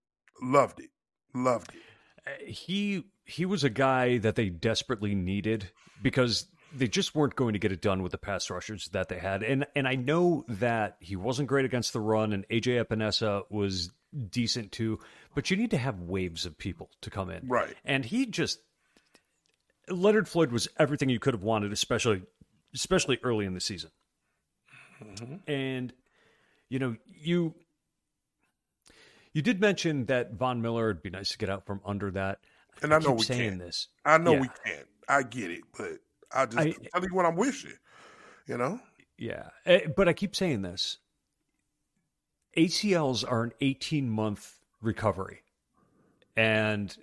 [0.43, 0.91] loved it,
[1.35, 2.49] loved it.
[2.49, 5.71] he he was a guy that they desperately needed
[6.03, 9.19] because they just weren't going to get it done with the pass rushers that they
[9.19, 9.43] had.
[9.43, 13.91] And and I know that he wasn't great against the run, and AJ Epenesa was
[14.31, 14.99] decent too.
[15.35, 17.75] But you need to have waves of people to come in, right?
[17.85, 18.61] And he just
[19.89, 22.23] Leonard Floyd was everything you could have wanted, especially
[22.75, 23.91] especially early in the season.
[25.03, 25.51] Mm-hmm.
[25.51, 25.93] And
[26.69, 27.55] you know you
[29.37, 32.39] you did mention that Von Miller would be nice to get out from under that.
[32.81, 33.59] And I, I know we saying can.
[33.59, 33.89] this.
[34.03, 34.41] I know yeah.
[34.41, 34.87] we can't.
[35.11, 35.99] I get it, but
[36.33, 37.75] I just I, tell you what I'm wishing.
[38.47, 38.81] You know.
[39.19, 40.97] Yeah, eh, but I keep saying this.
[42.57, 45.43] ACLs are an 18 month recovery,
[46.35, 46.97] and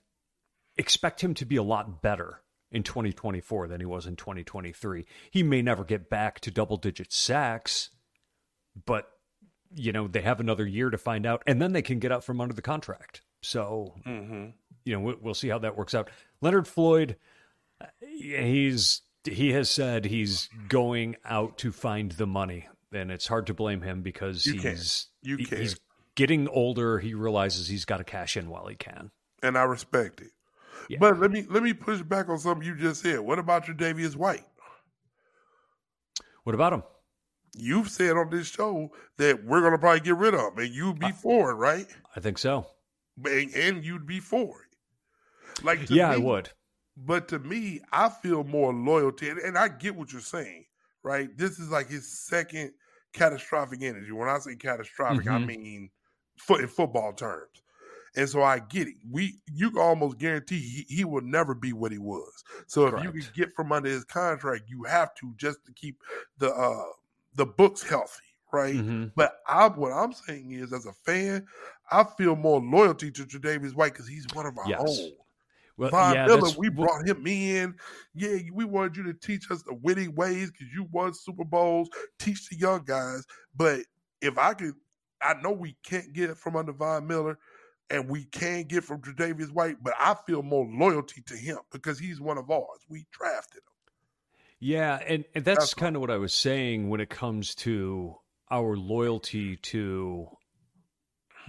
[0.75, 5.05] expect him to be a lot better in 2024 than he was in 2023.
[5.29, 7.91] He may never get back to double digit sacks,
[8.87, 9.12] but
[9.75, 12.23] you know they have another year to find out, and then they can get out
[12.23, 13.21] from under the contract.
[13.41, 14.47] So, mm-hmm.
[14.85, 16.09] you know, we'll see how that works out.
[16.41, 17.17] Leonard Floyd,
[17.99, 23.53] he's he has said he's going out to find the money, and it's hard to
[23.53, 25.79] blame him because you he's you he, he's
[26.15, 26.99] getting older.
[26.99, 29.11] He realizes he's got to cash in while he can,
[29.41, 30.31] and I respect it.
[30.89, 30.97] Yeah.
[30.99, 33.19] But let me let me push back on something you just said.
[33.19, 34.45] What about your Davious White?
[36.43, 36.83] What about him?
[37.55, 40.73] You've said on this show that we're going to probably get rid of him, and
[40.73, 41.87] you'd be I, for it, right?
[42.15, 42.65] I think so.
[43.23, 45.63] And, and you'd be for it.
[45.63, 46.49] Like yeah, me, I would.
[46.97, 50.65] But to me, I feel more loyalty, and, and I get what you're saying,
[51.03, 51.35] right?
[51.37, 52.71] This is like his second
[53.13, 54.11] catastrophic energy.
[54.11, 55.43] When I say catastrophic, mm-hmm.
[55.43, 55.89] I mean
[56.37, 57.61] foot in football terms.
[58.15, 58.95] And so I get it.
[59.09, 62.43] We you can almost guarantee he, he will never be what he was.
[62.67, 63.05] So Correct.
[63.07, 65.97] if you can get from under his contract, you have to just to keep
[66.37, 66.83] the uh
[67.35, 68.75] the books healthy, right?
[68.75, 69.05] Mm-hmm.
[69.15, 71.45] But I what I'm saying is as a fan,
[71.91, 74.81] I feel more loyalty to Tre'Davious White because he's one of our yes.
[74.85, 75.11] own.
[75.75, 77.75] Well, Von yeah, Miller, we brought him in.
[78.13, 81.89] Yeah, we wanted you to teach us the witty ways because you won Super Bowls.
[82.19, 83.25] Teach the young guys.
[83.55, 83.79] But
[84.21, 84.75] if I could,
[85.21, 87.39] I know we can't get it from under Von Miller,
[87.89, 91.97] and we can get from Tre'Davious White, but I feel more loyalty to him because
[91.97, 92.79] he's one of ours.
[92.87, 93.72] We drafted him.
[94.63, 98.15] Yeah, and, and that's, that's kind of what I was saying when it comes to
[98.49, 100.29] our loyalty to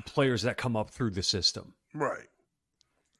[0.04, 1.74] players that come up through the system.
[1.94, 2.26] Right.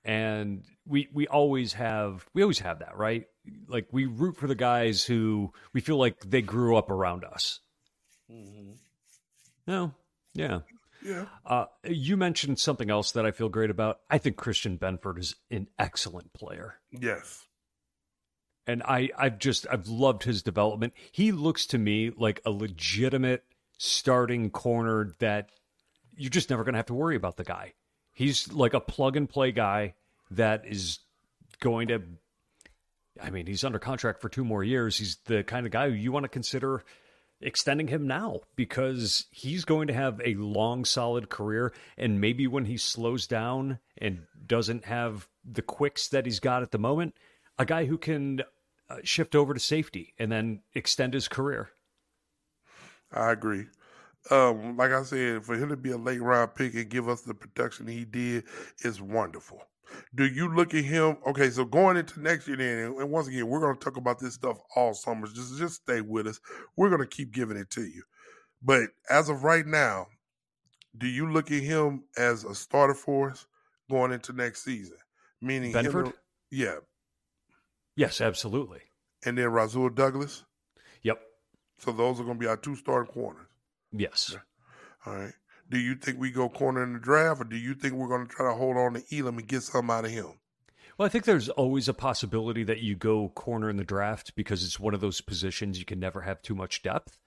[0.05, 3.27] And we we always have we always have that right?
[3.69, 7.61] Like we root for the guys who we feel like they grew up around us.
[8.29, 8.73] Mm-hmm.
[9.69, 9.95] no?
[10.35, 10.61] Yeah.
[11.05, 11.27] Yeah.
[11.47, 14.01] Uh, you mentioned something else that i feel great about.
[14.11, 16.81] I think christian benford is an excellent player.
[16.91, 17.45] Yes
[18.67, 23.45] and i i've just i've loved his development he looks to me like a legitimate
[23.79, 25.51] starting corner that
[26.17, 27.73] you're just never going to have to worry about the guy
[28.15, 29.95] He's like a plug and play guy
[30.31, 31.01] that is
[31.61, 32.01] going to.
[33.21, 34.97] I mean, he's under contract for two more years.
[34.97, 36.85] He's the kind of guy you want to consider
[37.41, 41.73] extending him now because he's going to have a long, solid career.
[41.99, 46.71] And maybe when he slows down and doesn't have the quicks that he's got at
[46.71, 47.17] the moment,
[47.59, 48.43] a guy who can
[48.91, 51.71] uh, shift over to safety and then extend his career.
[53.13, 53.67] I agree
[54.31, 57.23] um, like I said, for him to be a late round pick and give us
[57.23, 58.45] the production he did
[58.83, 59.63] is wonderful.
[60.15, 61.19] Do you look at him?
[61.27, 64.19] Okay, so going into next year, then, and once again, we're going to talk about
[64.19, 65.27] this stuff all summer.
[65.27, 66.41] Just, just stay with us.
[66.77, 68.03] We're going to keep giving it to you.
[68.63, 70.07] But as of right now,
[70.97, 73.47] do you look at him as a starter for us
[73.91, 74.97] going into next season?
[75.43, 76.07] Meaning, Benford?
[76.07, 76.13] Him,
[76.51, 76.77] yeah.
[77.97, 78.81] Yes, absolutely.
[79.25, 80.45] And then Rasul Douglas.
[81.03, 81.21] Yep.
[81.79, 83.47] So those are going to be our two starting corners.
[83.93, 84.37] Yes.
[85.07, 85.33] All right.
[85.71, 88.27] Do you think we go corner in the draft, or do you think we're going
[88.27, 90.35] to try to hold on to Elam and get something out of him?
[90.97, 94.65] Well, I think there's always a possibility that you go corner in the draft because
[94.65, 97.19] it's one of those positions you can never have too much depth.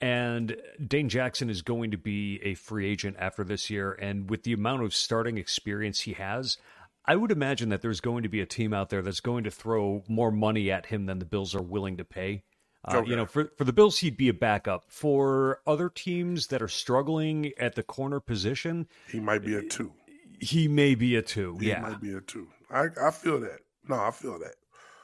[0.00, 0.56] And
[0.86, 3.92] Dane Jackson is going to be a free agent after this year.
[3.92, 6.58] And with the amount of starting experience he has,
[7.06, 9.50] I would imagine that there's going to be a team out there that's going to
[9.50, 12.42] throw more money at him than the Bills are willing to pay.
[12.84, 13.10] Uh, okay.
[13.10, 14.84] You know, for for the Bills, he'd be a backup.
[14.88, 19.92] For other teams that are struggling at the corner position, he might be a two.
[20.40, 21.56] He may be a two.
[21.58, 22.48] He yeah, might be a two.
[22.70, 23.60] I I feel that.
[23.88, 24.54] No, I feel that.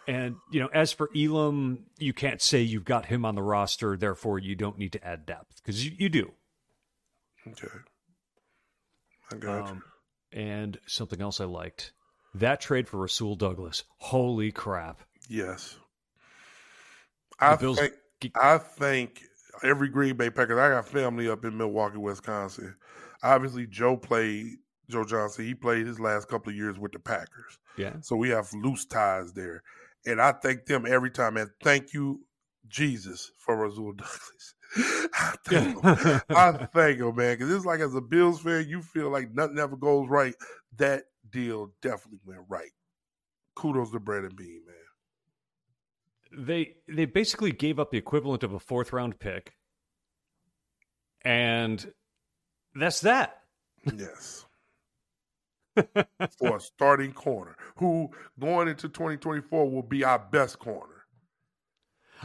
[0.07, 3.97] And you know, as for Elam, you can't say you've got him on the roster,
[3.97, 6.33] therefore you don't need to add depth because you, you do.
[7.49, 7.69] Okay,
[9.33, 9.83] I got um, you.
[10.33, 11.93] And something else I liked
[12.35, 13.85] that trade for Rasul Douglas.
[13.99, 15.01] Holy crap!
[15.28, 15.76] Yes,
[17.39, 17.78] I Bills...
[17.78, 17.95] think
[18.41, 19.22] I think
[19.62, 20.59] every Green Bay Packers.
[20.59, 22.74] I got family up in Milwaukee, Wisconsin.
[23.22, 24.57] Obviously, Joe played
[24.91, 25.45] Joe Johnson.
[25.45, 27.59] He played his last couple of years with the Packers.
[27.76, 27.95] Yeah.
[28.01, 29.62] So we have loose ties there.
[30.05, 31.37] And I thank them every time.
[31.37, 32.24] And thank you,
[32.68, 34.55] Jesus, for Rasul Douglas.
[35.14, 36.20] I thank him.
[36.31, 37.37] I thank him, man.
[37.37, 40.35] Because it's like as a Bills fan, you feel like nothing ever goes right.
[40.77, 42.70] That deal definitely went right.
[43.55, 46.47] Kudos to Brandon Beane, man.
[46.47, 49.55] They they basically gave up the equivalent of a fourth round pick.
[51.25, 51.93] And
[52.75, 53.43] that's that.
[53.95, 54.47] Yes.
[56.39, 60.91] for a starting corner who going into 2024 will be our best corner.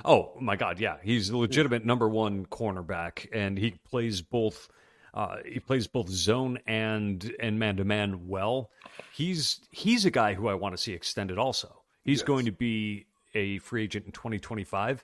[0.05, 4.69] Oh my God, yeah, he's a legitimate number one cornerback, and he plays both.
[5.13, 8.69] Uh, he plays both zone and and man to man well.
[9.13, 11.37] He's he's a guy who I want to see extended.
[11.37, 12.27] Also, he's yes.
[12.27, 15.03] going to be a free agent in 2025.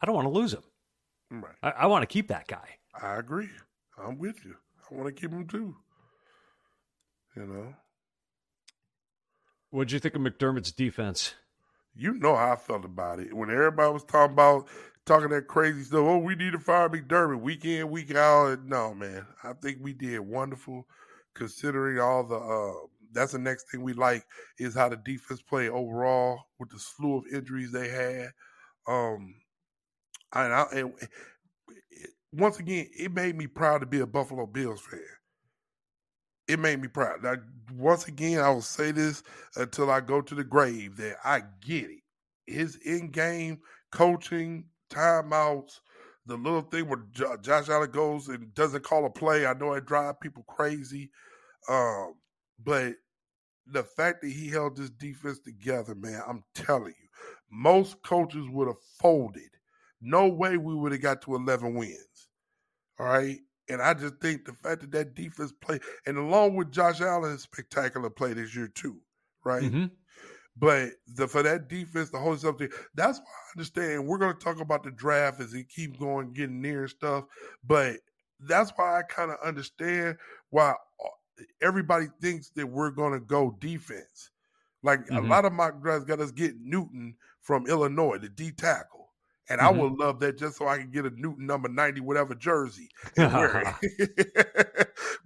[0.00, 0.62] I don't want to lose him.
[1.30, 1.54] Right.
[1.62, 2.68] I, I want to keep that guy.
[3.00, 3.48] I agree.
[3.98, 4.56] I'm with you.
[4.90, 5.76] I want to keep him too.
[7.36, 7.74] You know.
[9.70, 11.34] What'd you think of McDermott's defense?
[11.96, 14.66] You know how I felt about it when everybody was talking about
[15.06, 16.00] talking that crazy stuff.
[16.00, 18.64] Oh, we need to fire McDermott week in, week out.
[18.64, 20.86] No, man, I think we did wonderful
[21.34, 22.36] considering all the.
[22.36, 24.24] Uh, that's the next thing we like
[24.58, 28.32] is how the defense played overall with the slew of injuries they had.
[28.88, 29.36] Um,
[30.32, 34.80] and, I, and it, once again, it made me proud to be a Buffalo Bills
[34.80, 34.98] fan
[36.48, 37.22] it made me proud.
[37.22, 37.34] Now,
[37.72, 39.22] once again, I will say this
[39.56, 42.00] until I go to the grave that I get it.
[42.46, 45.80] His in game coaching, timeouts,
[46.26, 49.86] the little thing where Josh Allen goes and doesn't call a play, I know it
[49.86, 51.10] drives people crazy.
[51.68, 52.14] Um,
[52.62, 52.94] but
[53.66, 57.08] the fact that he held this defense together, man, I'm telling you,
[57.50, 59.42] most coaches would have folded.
[60.00, 62.28] No way we would have got to 11 wins.
[62.98, 63.38] All right.
[63.68, 67.42] And I just think the fact that that defense play, and along with Josh Allen's
[67.42, 68.98] spectacular play this year too,
[69.44, 69.62] right?
[69.62, 69.86] Mm-hmm.
[70.56, 74.06] But the for that defense to hold something, that's why I understand.
[74.06, 77.24] We're going to talk about the draft as it keeps going, getting near and stuff.
[77.64, 77.96] But
[78.38, 80.16] that's why I kind of understand
[80.50, 80.74] why
[81.60, 84.30] everybody thinks that we're going to go defense.
[84.82, 85.24] Like mm-hmm.
[85.24, 89.03] a lot of mock drafts got us get Newton from Illinois, the D tackle.
[89.48, 89.78] And mm-hmm.
[89.78, 92.88] I would love that just so I can get a Newton number 90, whatever jersey.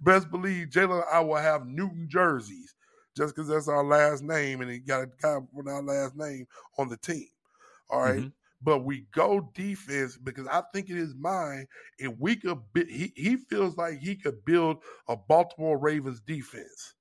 [0.01, 2.75] Best believe Jalen I will have Newton jerseys
[3.15, 6.45] just because that's our last name and he got a guy with our last name
[6.77, 7.27] on the team.
[7.89, 8.19] All right?
[8.19, 8.27] mm-hmm.
[8.61, 11.67] But we go defense because I think in his mind,
[11.97, 16.95] if we could, be, he, he feels like he could build a Baltimore Ravens defense.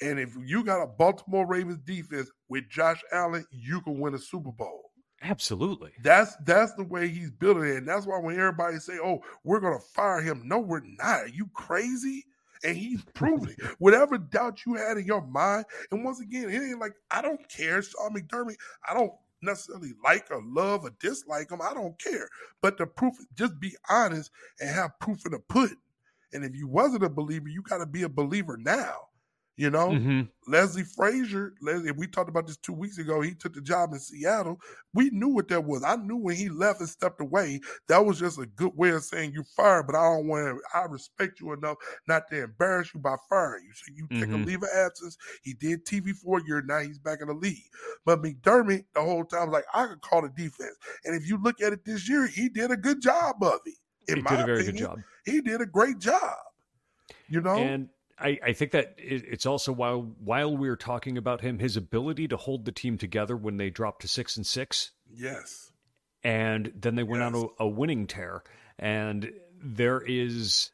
[0.00, 4.18] And if you got a Baltimore Ravens defense with Josh Allen, you can win a
[4.18, 4.90] Super Bowl.
[5.24, 5.92] Absolutely.
[6.02, 7.76] That's that's the way he's building it.
[7.78, 11.22] And that's why when everybody say, Oh, we're gonna fire him, no, we're not.
[11.22, 12.26] Are you crazy?
[12.62, 13.60] And he's proven it.
[13.78, 17.48] Whatever doubt you had in your mind, and once again, it ain't like I don't
[17.48, 18.56] care, Sean McDermott.
[18.88, 19.12] I don't
[19.42, 21.60] necessarily like or love or dislike him.
[21.62, 22.28] I don't care.
[22.60, 25.78] But the proof, just be honest and have proof in the pudding.
[26.32, 29.08] And if you wasn't a believer, you got to be a believer now.
[29.56, 30.22] You know, mm-hmm.
[30.48, 33.20] Leslie Frazier, Leslie, we talked about this two weeks ago.
[33.20, 34.60] He took the job in Seattle.
[34.94, 35.84] We knew what that was.
[35.84, 39.04] I knew when he left and stepped away, that was just a good way of
[39.04, 41.76] saying you fired, but I don't want to, I respect you enough
[42.08, 43.72] not to embarrass you by firing you.
[43.74, 44.20] So you mm-hmm.
[44.20, 45.16] take a leave of absence.
[45.44, 46.60] He did TV for a year.
[46.66, 47.62] Now he's back in the league.
[48.04, 50.76] But McDermott, the whole time, like, I could call the defense.
[51.04, 53.74] And if you look at it this year, he did a good job of it.
[54.08, 54.98] In he did a very opinion, good job.
[55.24, 56.34] He did a great job.
[57.28, 57.56] You know?
[57.56, 57.88] And
[58.18, 62.28] I, I think that it's also while while we are talking about him, his ability
[62.28, 64.92] to hold the team together when they dropped to six and six.
[65.12, 65.72] Yes.
[66.22, 67.34] And then they went yes.
[67.34, 68.42] on a, a winning tear.
[68.78, 70.70] And there is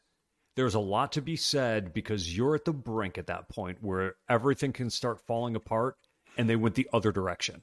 [0.55, 4.15] there's a lot to be said because you're at the brink at that point where
[4.29, 5.95] everything can start falling apart
[6.37, 7.61] and they went the other direction.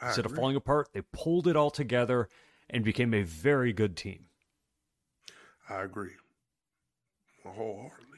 [0.00, 0.34] I Instead agree.
[0.34, 2.28] of falling apart, they pulled it all together
[2.68, 4.26] and became a very good team.
[5.68, 6.12] I agree.
[7.44, 8.11] Wholeheartedly.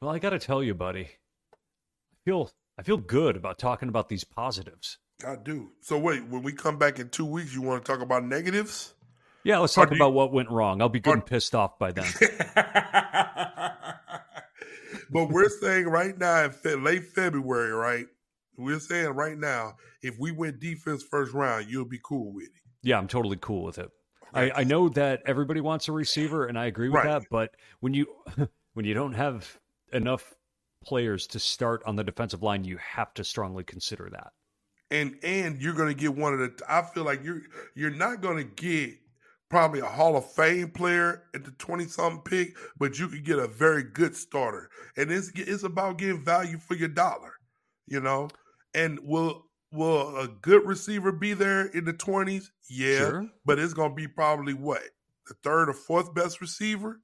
[0.00, 1.08] Well, I got to tell you, buddy,
[1.52, 4.98] I feel I feel good about talking about these positives.
[5.26, 5.72] I do.
[5.80, 8.94] So wait, when we come back in two weeks, you want to talk about negatives?
[9.42, 10.14] Yeah, let's talk about you...
[10.14, 10.80] what went wrong.
[10.80, 12.06] I'll be good and pissed off by then.
[15.10, 18.06] but we're saying right now in fe- late February, right?
[18.56, 22.62] We're saying right now, if we win defense first round, you'll be cool with it.
[22.82, 23.90] Yeah, I'm totally cool with it.
[24.32, 27.20] I, I, know that everybody wants a receiver, and I agree with right.
[27.20, 27.28] that.
[27.30, 28.06] But when you
[28.74, 29.58] when you don't have
[29.92, 30.34] enough
[30.84, 34.32] players to start on the defensive line, you have to strongly consider that.
[34.90, 36.62] And and you're going to get one of the.
[36.68, 37.42] I feel like you're
[37.74, 38.98] you're not going to get
[39.50, 43.38] probably a Hall of Fame player at the 20 something pick, but you could get
[43.38, 44.70] a very good starter.
[44.96, 47.34] And it's it's about getting value for your dollar,
[47.86, 48.28] you know?
[48.74, 52.46] And will will a good receiver be there in the 20s?
[52.70, 52.98] Yeah.
[52.98, 53.26] Sure.
[53.44, 54.82] But it's gonna be probably what?
[55.26, 57.00] The third or fourth best receiver?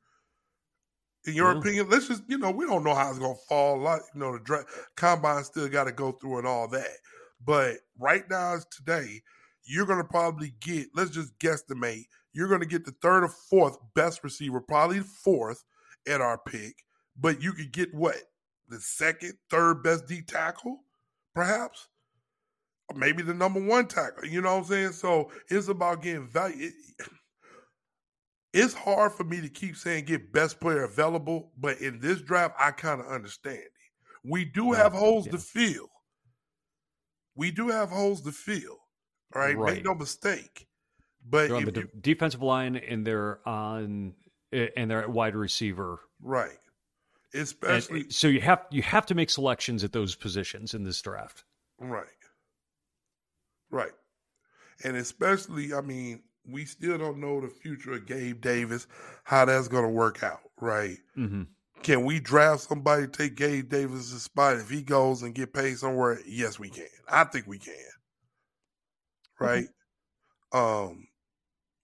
[1.26, 1.58] In your yeah.
[1.58, 3.78] opinion, let's just you know we don't know how it's gonna fall.
[3.78, 6.96] Like you know, the draft combine still got to go through and all that.
[7.44, 9.22] But right now, today,
[9.64, 10.88] you're gonna probably get.
[10.94, 12.04] Let's just guesstimate
[12.34, 15.64] you're going to get the third or fourth best receiver, probably fourth
[16.06, 16.74] at our pick,
[17.18, 18.16] but you could get what?
[18.68, 20.80] The second, third best D tackle,
[21.34, 21.88] perhaps?
[22.88, 24.26] Or maybe the number one tackle.
[24.26, 24.92] You know what I'm saying?
[24.92, 26.66] So it's about getting value.
[26.66, 27.08] It,
[28.54, 32.54] it's hard for me to keep saying get best player available, but in this draft,
[32.58, 33.72] I kind of understand it.
[34.22, 35.32] We do have holes yeah.
[35.32, 35.90] to fill.
[37.34, 38.78] We do have holes to fill.
[39.34, 39.58] All right?
[39.58, 39.74] right.
[39.74, 40.68] Make no mistake.
[41.28, 44.14] But on the you, defensive line and they're on
[44.52, 46.00] eh, and they're at wide receiver.
[46.22, 46.58] Right.
[47.34, 51.02] Especially and, so you have you have to make selections at those positions in this
[51.02, 51.44] draft.
[51.80, 52.06] Right.
[53.70, 53.92] Right.
[54.84, 58.86] And especially, I mean, we still don't know the future of Gabe Davis,
[59.24, 60.98] how that's going to work out, right?
[61.16, 61.42] Mm-hmm.
[61.82, 65.76] Can we draft somebody to take Gabe Davis' spot if he goes and get paid
[65.78, 66.18] somewhere?
[66.26, 66.86] Yes, we can.
[67.08, 67.74] I think we can.
[69.38, 69.66] Right.
[70.52, 70.58] Mm-hmm.
[70.58, 71.08] Um,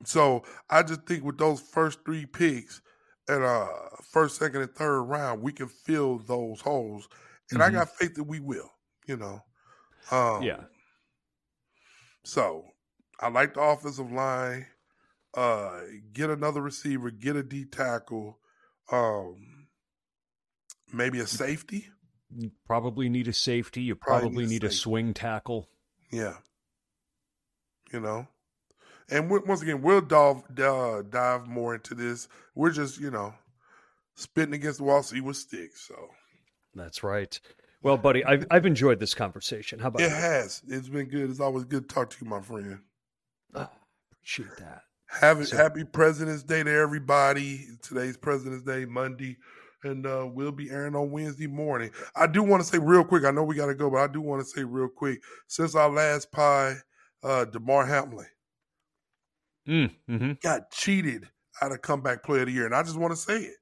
[0.05, 2.81] so I just think with those first three picks
[3.29, 3.67] at uh
[4.11, 7.09] first, second, and third round, we can fill those holes.
[7.51, 7.77] And mm-hmm.
[7.77, 8.71] I got faith that we will,
[9.07, 9.43] you know.
[10.11, 10.61] Um, yeah.
[12.25, 12.65] So
[13.21, 14.67] I like the offensive line.
[15.37, 15.81] Uh
[16.13, 18.39] get another receiver, get a D tackle,
[18.91, 19.69] um
[20.93, 21.87] maybe a safety.
[22.35, 23.83] You probably need a safety.
[23.83, 25.69] You probably, probably need, a, need a swing tackle.
[26.11, 26.37] Yeah.
[27.93, 28.29] You know.
[29.09, 32.29] And once again, we'll dive, uh, dive more into this.
[32.55, 33.35] We're just, you know,
[34.15, 35.89] spitting against the wall, see what sticks.
[35.89, 35.97] So
[36.75, 37.39] that's right.
[37.83, 39.81] Well, buddy, I've I've enjoyed this conversation.
[39.81, 40.13] How about it?
[40.13, 41.31] Has it's been good.
[41.31, 42.79] It's always good to talk to you, my friend.
[44.39, 44.83] That.
[45.09, 47.67] Have so, happy President's Day to everybody.
[47.83, 49.37] Today's President's Day, Monday,
[49.83, 51.91] and uh, we'll be airing on Wednesday morning.
[52.15, 53.25] I do want to say real quick.
[53.25, 55.21] I know we got to go, but I do want to say real quick.
[55.49, 56.77] Since our last pie,
[57.25, 58.27] uh, Damar Hamlin
[59.69, 60.33] mm, mm-hmm.
[60.43, 61.29] got cheated
[61.61, 62.67] out of comeback player of the year.
[62.67, 63.57] And I just want to say it.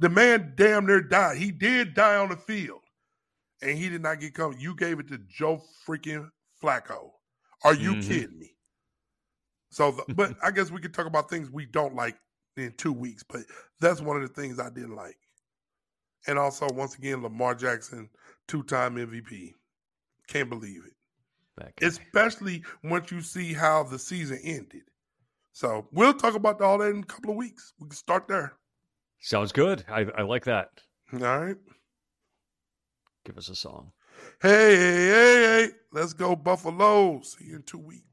[0.00, 1.38] The man damn near died.
[1.38, 2.80] He did die on the field.
[3.62, 4.54] And he did not get come.
[4.58, 6.28] You gave it to Joe freaking
[6.62, 7.10] Flacco.
[7.64, 8.08] Are you mm-hmm.
[8.08, 8.54] kidding me?
[9.70, 12.16] So, the, but I guess we could talk about things we don't like
[12.56, 13.22] in two weeks.
[13.22, 13.42] But
[13.80, 15.16] that's one of the things I didn't like.
[16.26, 18.08] And also, once again, Lamar Jackson,
[18.46, 19.54] two-time MVP.
[20.28, 20.92] Can't believe it.
[21.82, 24.82] Especially once you see how the season ended.
[25.52, 27.72] So we'll talk about all that in a couple of weeks.
[27.78, 28.54] We can start there.
[29.20, 29.84] Sounds good.
[29.88, 30.68] I, I like that.
[31.12, 31.56] All right.
[33.24, 33.92] Give us a song.
[34.40, 35.68] Hey, hey, hey, hey.
[35.92, 37.20] Let's go, Buffalo.
[37.22, 38.09] See you in two weeks.